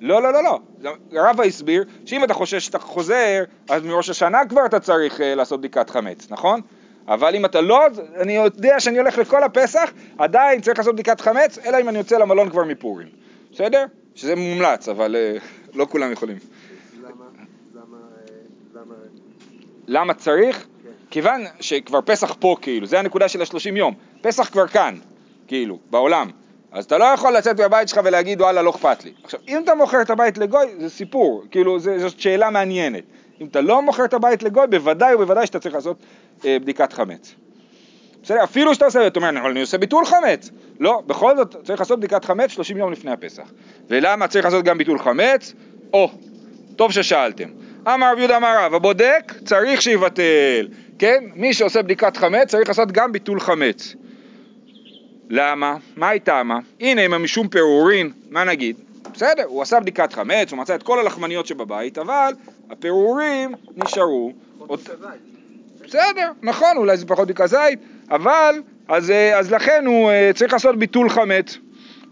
לא? 0.00 0.22
לא, 0.22 0.32
לא, 0.32 0.42
לא, 0.42 0.58
לא. 0.80 0.92
רבא 1.12 1.44
הסביר 1.44 1.84
שאם 2.06 2.24
אתה 2.24 2.34
חושש 2.34 2.64
שאתה 2.66 2.78
חוזר, 2.78 3.44
אז 3.68 3.82
מראש 3.82 4.10
השנה 4.10 4.46
כבר 4.48 4.66
אתה 4.66 4.80
צריך 4.80 5.20
uh, 5.20 5.22
לעשות 5.22 5.60
בדיקת 5.60 5.90
חמץ, 5.90 6.26
נכון? 6.30 6.60
אבל 7.08 7.34
אם 7.34 7.44
אתה 7.44 7.60
לא, 7.60 7.86
אני 8.20 8.36
יודע 8.36 8.80
שאני 8.80 8.98
הולך 8.98 9.18
לכל 9.18 9.42
הפסח, 9.42 9.92
עדיין 10.18 10.60
צריך 10.60 10.78
לעשות 10.78 10.94
בדיקת 10.94 11.20
חמץ, 11.20 11.58
אלא 11.66 11.80
אם 11.80 11.88
אני 11.88 11.98
יוצא 11.98 12.18
למלון 12.18 12.50
כבר 12.50 12.64
מפורים. 12.64 13.06
בסדר? 13.52 13.84
שזה 14.18 14.36
מומלץ, 14.36 14.88
אבל 14.88 15.16
uh, 15.16 15.42
לא 15.74 15.86
כולם 15.90 16.12
יכולים. 16.12 16.36
למה? 17.02 17.24
למה? 17.74 17.96
אה, 18.76 18.82
למה? 19.86 20.14
צריך? 20.14 20.56
כן. 20.56 20.90
כיוון 21.10 21.44
שכבר 21.60 22.00
פסח 22.04 22.34
פה 22.38 22.56
כאילו, 22.62 22.86
זה 22.86 22.98
הנקודה 22.98 23.28
של 23.28 23.42
השלושים 23.42 23.76
יום. 23.76 23.94
פסח 24.20 24.48
כבר 24.48 24.66
כאן, 24.66 24.94
כאילו, 25.46 25.78
בעולם. 25.90 26.30
אז 26.72 26.84
אתה 26.84 26.98
לא 26.98 27.04
יכול 27.04 27.36
לצאת 27.36 27.60
מהבית 27.60 27.88
שלך 27.88 28.00
ולהגיד 28.04 28.40
וואלה 28.40 28.62
לא 28.62 28.70
אכפת 28.70 29.04
לי. 29.04 29.12
עכשיו, 29.24 29.40
אם 29.48 29.60
אתה 29.64 29.74
מוכר 29.74 30.02
את 30.02 30.10
הבית 30.10 30.38
לגוי, 30.38 30.66
זה 30.78 30.90
סיפור, 30.90 31.44
כאילו 31.50 31.78
זה, 31.78 31.98
זאת 31.98 32.20
שאלה 32.20 32.50
מעניינת. 32.50 33.04
אם 33.40 33.46
אתה 33.46 33.60
לא 33.60 33.82
מוכר 33.82 34.04
את 34.04 34.14
הבית 34.14 34.42
לגוי, 34.42 34.66
בוודאי 34.66 35.14
ובוודאי 35.14 35.46
שאתה 35.46 35.58
צריך 35.58 35.74
לעשות 35.74 35.96
אה, 36.44 36.58
בדיקת 36.58 36.92
חמץ. 36.92 37.34
בסדר, 38.22 38.44
אפילו 38.44 38.74
שאתה 38.74 38.84
עושה, 38.84 39.06
אתה 39.06 39.20
אומר, 39.20 39.50
אני 39.50 39.60
עושה 39.60 39.78
ביטול 39.78 40.04
חמץ. 40.04 40.50
לא, 40.80 41.02
בכל 41.06 41.36
זאת 41.36 41.56
צריך 41.64 41.80
לעשות 41.80 41.98
בדיקת 41.98 42.24
חמץ 42.24 42.50
30 42.50 42.76
יום 42.76 42.92
לפני 42.92 43.10
הפסח. 43.10 43.52
ולמה 43.90 44.28
צריך 44.28 44.44
לעשות 44.44 44.64
גם 44.64 44.78
ביטול 44.78 44.98
חמץ? 44.98 45.54
או, 45.92 46.10
טוב 46.76 46.92
ששאלתם. 46.92 47.48
אמר 47.94 48.12
רבי 48.12 48.20
יהודה 48.20 48.36
אמר 48.36 48.64
רב, 48.64 48.74
הבודק 48.74 49.32
צריך 49.44 49.82
שיבטל, 49.82 50.68
כן? 50.98 51.24
מי 51.34 51.54
שעושה 51.54 51.82
בדיקת 51.82 52.16
חמץ 52.16 52.50
צריך 52.50 52.68
לעשות 52.68 52.92
גם 52.92 53.12
ביטול 53.12 53.40
חמץ. 53.40 53.94
למה? 55.30 55.76
מה 55.96 56.08
היא 56.08 56.20
טעמה? 56.20 56.58
הנה, 56.80 57.06
אם 57.06 57.22
משום 57.22 57.48
פירורין, 57.48 58.12
מה 58.30 58.44
נגיד? 58.44 58.76
בסדר, 59.12 59.44
הוא 59.44 59.62
עשה 59.62 59.80
בדיקת 59.80 60.12
חמץ, 60.12 60.50
הוא 60.50 60.58
מצא 60.58 60.74
את 60.74 60.82
כל 60.82 60.98
הלחמניות 60.98 61.46
שבבית, 61.46 61.98
אבל 61.98 62.32
הפירורים 62.70 63.54
נשארו. 63.76 64.32
עוד... 64.58 64.80
בסדר, 65.84 66.32
נכון, 66.42 66.76
אולי 66.76 66.96
זה 66.96 67.06
פחות 67.06 67.24
בדיקת 67.24 67.46
זית, 67.46 67.78
אבל, 68.10 68.54
אז, 68.88 69.10
אה, 69.10 69.38
אז 69.38 69.52
לכן 69.52 69.86
הוא 69.86 70.10
אה, 70.10 70.30
צריך 70.34 70.52
לעשות 70.52 70.78
ביטול 70.78 71.08
חמץ. 71.08 71.58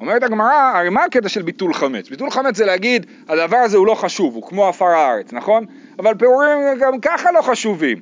אומרת 0.01 0.23
הגמרא, 0.23 0.73
הרי 0.75 0.91
מה 0.91 1.05
הקטע 1.05 1.29
של 1.29 1.43
ביטול 1.43 1.75
חמץ? 1.75 2.09
ביטול 2.09 2.31
חמץ 2.31 2.57
זה 2.57 2.65
להגיד, 2.65 3.07
הדבר 3.29 3.57
הזה 3.57 3.77
הוא 3.77 3.87
לא 3.87 3.95
חשוב, 3.95 4.35
הוא 4.35 4.43
כמו 4.49 4.69
עפר 4.69 4.85
הארץ, 4.85 5.33
נכון? 5.33 5.65
אבל 5.99 6.15
פירורים 6.15 6.59
גם 6.81 7.01
ככה 7.01 7.33
לא 7.33 7.43
חשובים. 7.43 7.99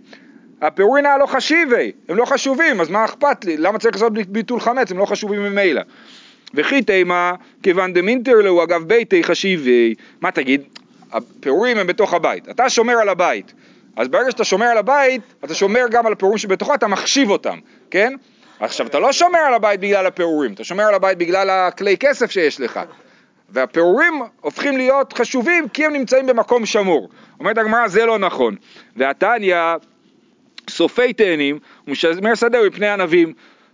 הפירורים 0.62 1.06
הלא 1.06 1.26
חשיבי, 1.26 1.92
הם 2.08 2.16
לא 2.16 2.24
חשובים, 2.24 2.80
אז 2.80 2.90
מה 2.90 3.04
אכפת 3.04 3.44
לי? 3.44 3.56
למה 3.56 3.78
צריך 3.78 3.94
לעשות 3.94 4.12
ביטול 4.12 4.60
חמץ? 4.60 4.90
הם 4.90 4.98
לא 4.98 5.06
חשובים 5.06 5.42
ממילא. 5.42 5.82
וכי 6.54 6.82
תימא, 6.82 7.32
כיוון 7.62 7.92
דמינטר 7.92 8.32
לו 8.32 8.64
אגב 8.64 8.82
ביתי 8.82 9.24
חשיבי, 9.24 9.94
מה 10.20 10.30
תגיד? 10.30 10.62
הפירורים 11.12 11.78
הם 11.78 11.86
בתוך 11.86 12.14
הבית, 12.14 12.48
אתה 12.48 12.70
שומר 12.70 12.94
על 12.94 13.08
הבית, 13.08 13.52
אז 13.96 14.08
ברגע 14.08 14.30
שאתה 14.30 14.44
שומר 14.44 14.66
על 14.66 14.78
הבית, 14.78 15.20
אתה 15.44 15.54
שומר 15.54 15.84
גם 15.90 16.06
על 16.06 16.12
הפירורים 16.12 16.38
שבתוכו, 16.38 16.74
אתה 16.74 16.86
מחשיב 16.86 17.30
אותם, 17.30 17.58
כן? 17.90 18.14
עכשיו, 18.64 18.86
אתה 18.86 18.98
לא 18.98 19.12
שומר 19.12 19.38
על 19.38 19.54
הבית 19.54 19.80
בגלל 19.80 20.06
הפירורים, 20.06 20.52
אתה 20.52 20.64
שומר 20.64 20.84
על 20.84 20.94
הבית 20.94 21.18
בגלל 21.18 21.50
הכלי 21.50 21.96
כסף 21.96 22.30
שיש 22.30 22.60
לך. 22.60 22.80
והפירורים 23.48 24.22
הופכים 24.40 24.76
להיות 24.76 25.12
חשובים 25.12 25.68
כי 25.68 25.86
הם 25.86 25.92
נמצאים 25.92 26.26
במקום 26.26 26.66
שמור. 26.66 27.08
אומרת 27.40 27.58
הגמרא, 27.58 27.88
זה 27.88 28.06
לא 28.06 28.18
נכון. 28.18 28.56
והתניא, 28.96 29.56
סופי 30.70 31.12
תאנים, 31.12 31.58
ומשמר 31.88 32.34
שדהו 32.34 32.66
מפני 32.66 32.88
ענבים. 32.88 33.32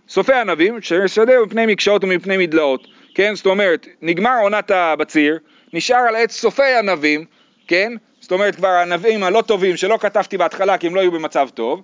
סופי 0.09 0.33
ענבים, 0.33 0.77
משמר 0.77 1.07
שדהו 1.07 1.45
מפני 1.45 1.65
מקשאות 1.65 2.03
ומפני 2.03 2.37
מדלאות. 2.37 2.87
כן, 3.15 3.35
זאת 3.35 3.45
אומרת, 3.45 3.87
נגמר 4.01 4.37
עונת 4.41 4.71
הבציר, 4.71 5.37
נשאר 5.73 5.97
על 6.07 6.15
עץ 6.15 6.31
סופי 6.31 6.73
ענבים, 6.79 7.25
כן? 7.67 7.93
זאת 8.19 8.31
אומרת, 8.31 8.55
כבר 8.55 8.67
הענבים 8.67 9.23
הלא 9.23 9.41
טובים 9.41 9.77
שלא 9.77 9.97
כתבתי 10.01 10.37
בהתחלה 10.37 10.77
כי 10.77 10.87
הם 10.87 10.95
לא 10.95 11.01
היו 11.01 11.11
במצב 11.11 11.49
טוב, 11.53 11.81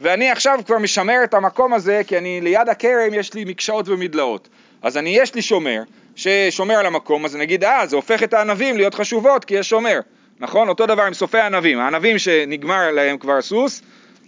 ואני 0.00 0.30
עכשיו 0.30 0.58
כבר 0.66 0.78
משמר 0.78 1.24
את 1.24 1.34
המקום 1.34 1.74
הזה 1.74 2.00
כי 2.06 2.18
אני 2.18 2.40
ליד 2.40 2.68
הכרם 2.68 3.14
יש 3.14 3.34
לי 3.34 3.44
מקשאות 3.44 3.88
ומדלאות. 3.88 4.48
אז 4.82 4.96
אני, 4.96 5.10
יש 5.10 5.34
לי 5.34 5.42
שומר 5.42 5.82
ששומר 6.16 6.74
על 6.74 6.86
המקום, 6.86 7.24
אז 7.24 7.36
נגיד, 7.36 7.64
אה, 7.64 7.86
זה 7.86 7.96
הופך 7.96 8.22
את 8.22 8.34
הענבים 8.34 8.76
להיות 8.76 8.94
חשובות 8.94 9.44
כי 9.44 9.54
יש 9.54 9.68
שומר, 9.68 10.00
נכון? 10.40 10.68
אותו 10.68 10.86
דבר 10.86 11.02
עם 11.02 11.14
סופי 11.14 11.38
הענבים, 11.38 11.78
הענבים 11.78 12.18
שנגמר 12.18 12.90
להם 12.90 13.18
כבר 13.18 13.42
סוס, 13.42 13.82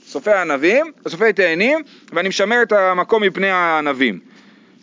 סופי 0.07 0.31
הענבים, 0.31 0.93
סופי 1.09 1.33
תאנים, 1.33 1.79
ואני 2.13 2.29
משמר 2.29 2.63
את 2.63 2.73
המקום 2.73 3.23
מפני 3.23 3.51
הענבים. 3.51 4.21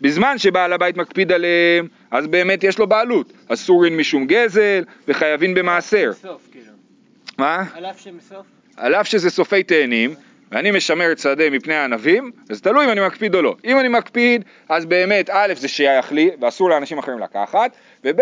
בזמן 0.00 0.38
שבעל 0.38 0.72
הבית 0.72 0.96
מקפיד 0.96 1.32
עליהם, 1.32 1.88
אז 2.10 2.26
באמת 2.26 2.64
יש 2.64 2.78
לו 2.78 2.86
בעלות. 2.86 3.32
אסורין 3.48 3.96
משום 3.96 4.26
גזל, 4.26 4.84
וחייבים 5.08 5.54
במעשר. 5.54 6.10
סוף, 6.12 6.42
כאילו. 6.52 6.72
מה? 7.38 7.64
על 7.74 7.86
אף 7.86 8.00
שהם 8.00 8.18
סוף? 8.28 8.46
על 8.76 8.94
אף 8.94 9.08
שזה 9.08 9.30
סופי 9.30 9.62
תאנים, 9.62 10.14
ואני 10.52 10.70
משמר 10.70 11.12
את 11.12 11.18
שדה 11.18 11.50
מפני 11.50 11.74
הענבים, 11.74 12.30
אז 12.50 12.60
תלוי 12.60 12.84
אם 12.84 12.90
אני 12.90 13.06
מקפיד 13.06 13.34
או 13.34 13.42
לא. 13.42 13.56
אם 13.64 13.80
אני 13.80 13.88
מקפיד, 13.88 14.44
אז 14.68 14.86
באמת, 14.86 15.30
א', 15.32 15.52
זה 15.56 15.68
שייך 15.68 16.12
לי, 16.12 16.30
ואסור 16.40 16.70
לאנשים 16.70 16.98
אחרים 16.98 17.18
לקחת, 17.18 17.70
וב', 18.04 18.20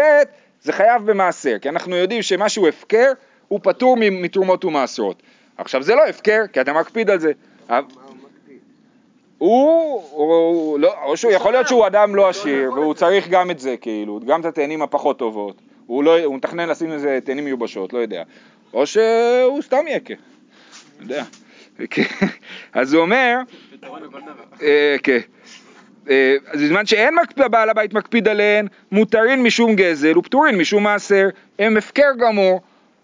זה 0.62 0.73
חייב 0.73 1.11
במעשר, 1.11 1.59
כי 1.59 1.69
אנחנו 1.69 1.97
יודעים 1.97 2.23
שמשהו 2.23 2.69
הפקר, 2.69 3.12
הוא 3.49 3.61
פטור 3.62 3.97
מתרומות 3.97 4.65
ומעשרות. 4.65 5.23
עכשיו 5.59 5.83
זה 5.83 5.95
לא 5.95 6.07
הפקר, 6.07 6.43
כי 6.53 6.61
אתה 6.61 6.73
מקפיד 6.73 7.11
על 7.11 7.21
זה. 7.21 7.33
מה 7.69 7.81
הוא? 9.39 10.03
הוא, 10.11 10.11
הוא 10.11 10.79
לא, 10.79 10.95
או 11.05 11.17
שהוא 11.17 11.33
יכול 11.33 11.53
להיות 11.53 11.69
שהוא 11.69 11.87
אדם 11.87 12.15
לא 12.15 12.29
עשיר, 12.29 12.73
והוא 12.73 12.95
צריך 12.95 13.29
גם 13.29 13.51
את 13.51 13.59
זה, 13.59 13.77
כאילו, 13.77 14.21
גם 14.27 14.41
את 14.41 14.45
התאנים 14.45 14.83
הפחות 14.83 15.19
טובות. 15.19 15.61
הוא 15.87 16.05
לא, 16.05 16.25
הוא 16.25 16.35
מתכנן 16.35 16.69
לשים 16.69 16.93
איזה 16.93 17.19
תאנים 17.25 17.45
מיובשות, 17.45 17.93
לא 17.93 17.99
יודע. 17.99 18.23
או 18.75 18.87
שהוא 18.87 19.62
סתם 19.62 19.85
יקה. 19.89 20.15
לא 21.01 21.05
יודע. 21.05 21.25
כן. 21.91 22.03
אז 22.73 22.95
הוא 22.95 23.03
אומר. 23.03 23.37
אה, 24.62 24.97
כן. 25.03 25.19
אה, 26.11 26.37
אז 26.47 26.62
בזמן 26.62 26.87
שאין 26.87 27.15
בעל 27.51 27.71
הבית 27.71 27.95
מקפיד 27.95 28.29
עליהן, 28.29 28.67
מותרין 28.93 29.43
משום 29.43 29.77
גזל 29.77 30.19
ופטורין 30.19 30.59
משום 30.59 30.83
מעשר, 30.83 31.29
הם 31.59 31.77
הפקר 31.77 32.11
גמור, 32.19 32.61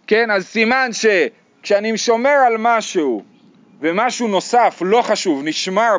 כן? 0.06 0.30
אז 0.30 0.46
סימן 0.46 0.90
שכשאני 0.92 1.98
שומר 1.98 2.36
על 2.46 2.54
משהו 2.58 3.22
ומשהו 3.80 4.28
נוסף 4.28 4.82
לא 4.84 5.02
חשוב 5.02 5.42
נשמר 5.44 5.96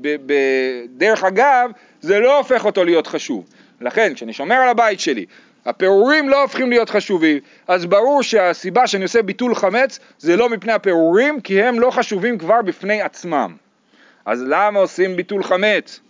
בדרך 0.00 1.24
אגב, 1.24 1.70
זה 2.00 2.18
לא 2.18 2.38
הופך 2.38 2.64
אותו 2.64 2.84
להיות 2.84 3.06
חשוב. 3.06 3.44
לכן 3.80 4.14
כשאני 4.14 4.32
שומר 4.32 4.54
על 4.54 4.68
הבית 4.68 5.00
שלי, 5.00 5.26
הפירורים 5.66 6.28
לא 6.28 6.42
הופכים 6.42 6.70
להיות 6.70 6.90
חשובים, 6.90 7.38
אז 7.68 7.86
ברור 7.86 8.22
שהסיבה 8.22 8.86
שאני 8.86 9.02
עושה 9.02 9.22
ביטול 9.22 9.54
חמץ 9.54 9.98
זה 10.18 10.36
לא 10.36 10.48
מפני 10.48 10.72
הפירורים, 10.72 11.40
כי 11.40 11.62
הם 11.62 11.80
לא 11.80 11.90
חשובים 11.90 12.38
כבר 12.38 12.62
בפני 12.62 13.02
עצמם. 13.02 13.54
אז 14.26 14.44
למה 14.48 14.78
עושים 14.80 15.16
ביטול 15.16 15.42
חמץ? 15.42 16.00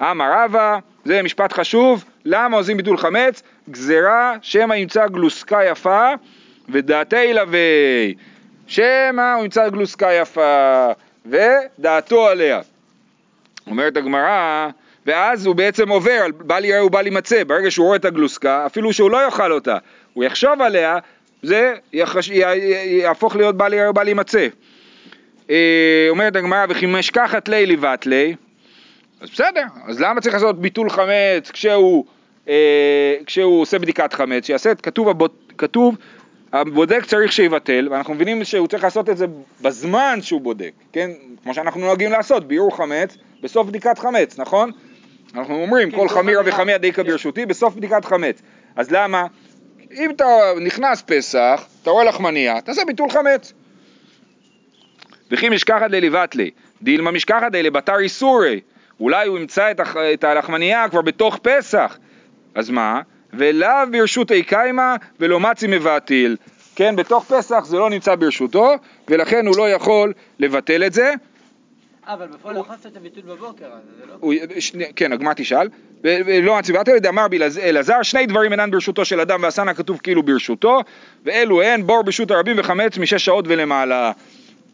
אמר 0.00 0.32
רבא, 0.32 0.78
זה 1.04 1.22
משפט 1.22 1.52
חשוב, 1.52 2.04
למה 2.24 2.56
עושים 2.56 2.76
ביטול 2.76 2.96
חמץ? 2.96 3.42
גזירה 3.70 4.34
שמא 4.42 4.74
ימצא 4.74 5.06
גלוסקה 5.06 5.64
יפה 5.64 6.12
ודעתי 6.68 7.32
לוי. 7.32 8.14
שמא 8.66 9.34
הוא 9.36 9.44
ימצא 9.44 9.68
גלוסקה 9.68 10.12
יפה 10.12 10.86
ודעתו 11.26 12.28
עליה. 12.28 12.60
אומרת 13.66 13.96
הגמרא, 13.96 14.68
ואז 15.06 15.46
הוא 15.46 15.54
בעצם 15.54 15.88
עובר 15.88 16.20
בל 16.38 16.64
יראה 16.64 16.84
ובל 16.86 17.06
יימצא, 17.06 17.44
ברגע 17.44 17.70
שהוא 17.70 17.86
רואה 17.86 17.96
את 17.96 18.04
הגלוסקה, 18.04 18.66
אפילו 18.66 18.92
שהוא 18.92 19.10
לא 19.10 19.24
יאכל 19.24 19.52
אותה, 19.52 19.78
הוא 20.14 20.24
יחשוב 20.24 20.62
עליה, 20.62 20.98
זה 21.42 21.72
יחש... 21.92 22.28
י... 22.28 22.34
יהפוך 23.00 23.36
להיות 23.36 23.56
בל 23.56 23.72
יראה 23.72 23.90
ובל 23.90 24.08
יימצא. 24.08 24.46
אה, 25.50 26.06
אומרת 26.10 26.36
הגמרא, 26.36 26.66
וכי 26.68 26.86
משכחת 26.86 27.48
לי 27.48 27.66
לבט 27.66 28.06
לי, 28.06 28.34
אז 29.20 29.30
בסדר, 29.30 29.62
אז 29.88 30.00
למה 30.00 30.20
צריך 30.20 30.34
לעשות 30.34 30.60
ביטול 30.60 30.90
חמץ 30.90 31.50
כשהוא, 31.52 32.04
אה, 32.48 33.14
כשהוא 33.26 33.60
עושה 33.60 33.78
בדיקת 33.78 34.12
חמץ? 34.12 34.46
שיעשה, 34.46 34.70
את- 34.72 34.80
כתוב, 34.80 35.08
הבוד, 35.08 35.30
כתוב, 35.58 35.96
הבודק 36.52 37.04
צריך 37.04 37.32
שיבטל, 37.32 37.88
ואנחנו 37.90 38.14
מבינים 38.14 38.44
שהוא 38.44 38.66
צריך 38.68 38.84
לעשות 38.84 39.10
את 39.10 39.16
זה 39.16 39.26
בזמן 39.62 40.18
שהוא 40.22 40.40
בודק, 40.40 40.72
כן? 40.92 41.10
כמו 41.42 41.54
שאנחנו 41.54 41.80
נוהגים 41.80 42.10
לעשות, 42.10 42.48
ביעור 42.48 42.76
חמץ, 42.76 43.16
בסוף 43.42 43.66
בדיקת 43.66 43.98
חמץ, 43.98 44.38
נכון? 44.38 44.70
אנחנו 45.36 45.54
אומרים, 45.62 45.90
כן, 45.90 45.96
כל 45.96 46.08
חמירה. 46.08 46.42
וחמיה 46.46 46.78
דיקה 46.78 47.02
כן. 47.04 47.10
ברשותי, 47.10 47.46
בסוף 47.46 47.74
בדיקת 47.74 48.04
חמץ. 48.04 48.42
אז 48.76 48.90
למה? 48.90 49.26
אם 49.92 50.10
אתה 50.10 50.24
נכנס 50.60 51.02
פסח, 51.06 51.66
אתה 51.82 51.90
רואה 51.90 52.04
לחמניה, 52.04 52.60
תעשה 52.60 52.82
ביטול 52.86 53.10
חמץ. 53.10 53.52
וכי 55.30 55.48
משכחת 55.48 55.90
לליבת 55.90 56.34
לי, 56.34 56.50
דילמה 56.82 57.10
משכחת 57.10 57.52
לי 57.52 57.62
לבתר 57.62 57.98
איסורי, 57.98 58.60
אולי 59.00 59.26
הוא 59.26 59.38
ימצא 59.38 59.70
את, 59.70 59.80
הח- 59.80 59.96
את 59.96 60.24
הלחמנייה 60.24 60.88
כבר 60.88 61.02
בתוך 61.02 61.38
פסח, 61.42 61.98
אז 62.54 62.70
מה? 62.70 63.00
ולאו 63.32 63.70
ברשותי 63.92 64.42
קיימה 64.42 64.96
ולא 65.20 65.40
מצי 65.40 65.66
מבטיל, 65.66 66.36
כן, 66.76 66.96
בתוך 66.96 67.24
פסח 67.32 67.64
זה 67.64 67.76
לא 67.76 67.90
נמצא 67.90 68.14
ברשותו, 68.14 68.74
ולכן 69.08 69.46
הוא 69.46 69.56
לא 69.56 69.70
יכול 69.70 70.12
לבטל 70.38 70.84
את 70.86 70.92
זה, 70.92 71.12
אבל 72.06 72.26
בפועל 72.26 72.54
לא 72.54 72.60
הכנסת 72.60 72.86
את 72.86 72.96
הביטול 72.96 73.22
בבוקר, 73.22 73.66
אז 73.66 73.80
זה 74.00 74.06
לא... 74.06 74.14
הוא, 74.20 74.34
כן, 74.96 75.12
הגמרא 75.12 75.32
תשאל, 75.36 75.68
ו- 76.04 76.16
ולא 76.26 76.58
מצוות 76.58 76.88
אלא 76.88 76.98
דאמר 76.98 77.26
בלעז- 77.28 77.58
אלעזר, 77.58 78.02
שני 78.02 78.26
דברים 78.26 78.52
אינן 78.52 78.70
ברשותו 78.70 79.04
של 79.04 79.20
אדם 79.20 79.42
ועשנה 79.42 79.74
כתוב 79.74 80.00
כאילו 80.02 80.22
ברשותו, 80.22 80.80
ואלו 81.24 81.62
הן 81.62 81.86
בור 81.86 82.02
ברשות 82.02 82.30
הרבים 82.30 82.56
וחמץ 82.58 82.98
משש 82.98 83.24
שעות 83.24 83.44
ולמעלה. 83.48 84.12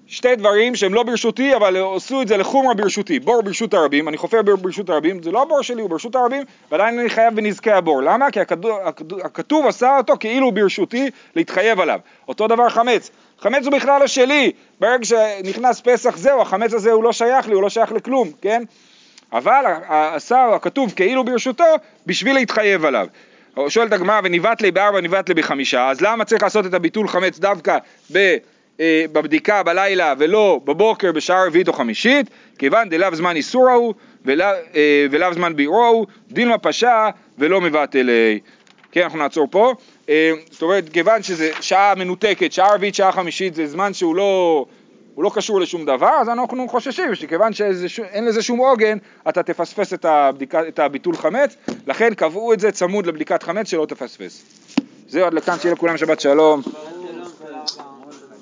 שתי 0.06 0.36
דברים 0.36 0.74
שהם 0.74 0.94
לא 0.94 1.02
ברשותי, 1.02 1.56
אבל 1.56 1.76
עשו 1.96 2.22
את 2.22 2.28
זה 2.28 2.36
לחומרה 2.36 2.74
ברשותי. 2.74 3.20
בור 3.20 3.42
ברשות 3.42 3.74
הרבים, 3.74 4.08
אני 4.08 4.16
חופר 4.16 4.42
בור 4.42 4.56
ברשות 4.56 4.90
הרבים, 4.90 5.22
זה 5.22 5.30
לא 5.30 5.42
הבור 5.42 5.62
שלי, 5.62 5.82
הוא 5.82 5.90
ברשות 5.90 6.14
הרבים, 6.14 6.42
ועדיין 6.70 6.98
אני 6.98 7.10
חייב 7.10 7.36
בנזקי 7.36 7.70
הבור. 7.70 8.02
למה? 8.02 8.30
כי 8.30 8.40
הכתוב, 8.40 8.78
הכתוב, 9.24 9.66
עשה 9.66 9.96
אותו 9.98 10.14
כאילו 10.20 10.46
הוא 10.46 10.52
ברשותי 10.52 11.10
להתחייב 11.36 11.80
עליו. 11.80 12.00
אותו 12.28 12.48
דבר 12.48 12.68
חמץ. 12.68 13.10
חמץ 13.42 13.64
הוא 13.66 13.72
בכלל 13.72 14.00
לא 14.00 14.06
שלי. 14.06 14.52
ברגע 14.80 15.04
שנכנס 15.04 15.80
פסח 15.80 16.16
זהו, 16.16 16.42
החמץ 16.42 16.74
הזה 16.74 16.92
הוא 16.92 17.04
לא 17.04 17.12
שייך 17.12 17.48
לי, 17.48 17.54
הוא 17.54 17.62
לא 17.62 17.68
שייך 17.68 17.92
לכלום, 17.92 18.30
כן? 18.42 18.62
אבל 19.32 19.64
ה- 19.66 20.14
עשה 20.14 20.46
הכתוב 20.54 20.92
כאילו 20.96 21.24
ברשותו 21.24 21.64
בשביל 22.06 22.34
להתחייב 22.34 22.84
עליו. 22.84 23.06
שואלת 23.68 23.92
הגמרא 23.92 24.20
וניבט 24.24 24.62
לי 24.62 24.70
בארבע 24.70 25.00
ניבט 25.00 25.28
לי 25.28 25.34
בחמישה 25.34 25.88
אז 25.88 26.00
למה 26.00 26.24
צריך 26.24 26.42
לעשות 26.42 26.66
את 26.66 26.74
הביטול 26.74 27.08
חמץ 27.08 27.38
דווקא 27.38 27.78
ב, 28.12 28.36
אה, 28.80 29.04
בבדיקה 29.12 29.62
בלילה 29.62 30.14
ולא 30.18 30.60
בבוקר 30.64 31.12
בשעה 31.12 31.46
רביעית 31.46 31.68
או 31.68 31.72
חמישית 31.72 32.30
כיוון 32.58 32.88
דלאו 32.88 33.14
זמן 33.14 33.36
איסור 33.36 33.68
ההוא 33.70 33.94
ולאו 34.24 34.46
אה, 34.74 35.06
ולאו 35.10 35.34
זמן 35.34 35.56
בירו 35.56 35.84
ההוא 35.84 36.06
דילמה 36.30 36.58
פשע 36.58 37.08
ולא 37.38 37.60
מבטלי 37.60 38.40
כן 38.92 39.02
אנחנו 39.02 39.18
נעצור 39.18 39.46
פה 39.50 39.74
זאת 40.50 40.62
אומרת 40.62 40.88
כיוון 40.88 41.22
שזה 41.22 41.50
שעה 41.60 41.94
מנותקת 41.94 42.52
שעה 42.52 42.74
רביעית 42.74 42.94
שעה 42.94 43.12
חמישית 43.12 43.54
זה 43.54 43.66
זמן 43.66 43.94
שהוא 43.94 44.16
לא 44.16 44.64
הוא 45.14 45.24
לא 45.24 45.30
קשור 45.34 45.60
לשום 45.60 45.84
דבר, 45.84 46.10
אז 46.20 46.28
אנחנו 46.28 46.68
חוששים 46.68 47.14
שכיוון 47.14 47.52
שאין 47.52 48.24
לזה 48.24 48.42
שום 48.42 48.58
עוגן, 48.58 48.98
אתה 49.28 49.42
תפספס 49.42 49.94
את, 49.94 50.04
הבדיקה, 50.04 50.68
את 50.68 50.78
הביטול 50.78 51.16
חמץ, 51.16 51.56
לכן 51.86 52.14
קבעו 52.14 52.52
את 52.52 52.60
זה 52.60 52.72
צמוד 52.72 53.06
לבדיקת 53.06 53.42
חמץ 53.42 53.70
שלא 53.70 53.86
תפספס. 53.86 54.44
זהו, 55.08 55.26
עד 55.26 55.34
לכאן, 55.34 55.58
שיהיה 55.58 55.74
לכולם 55.74 55.96
שבת 55.96 56.20
שלום. 56.20 56.62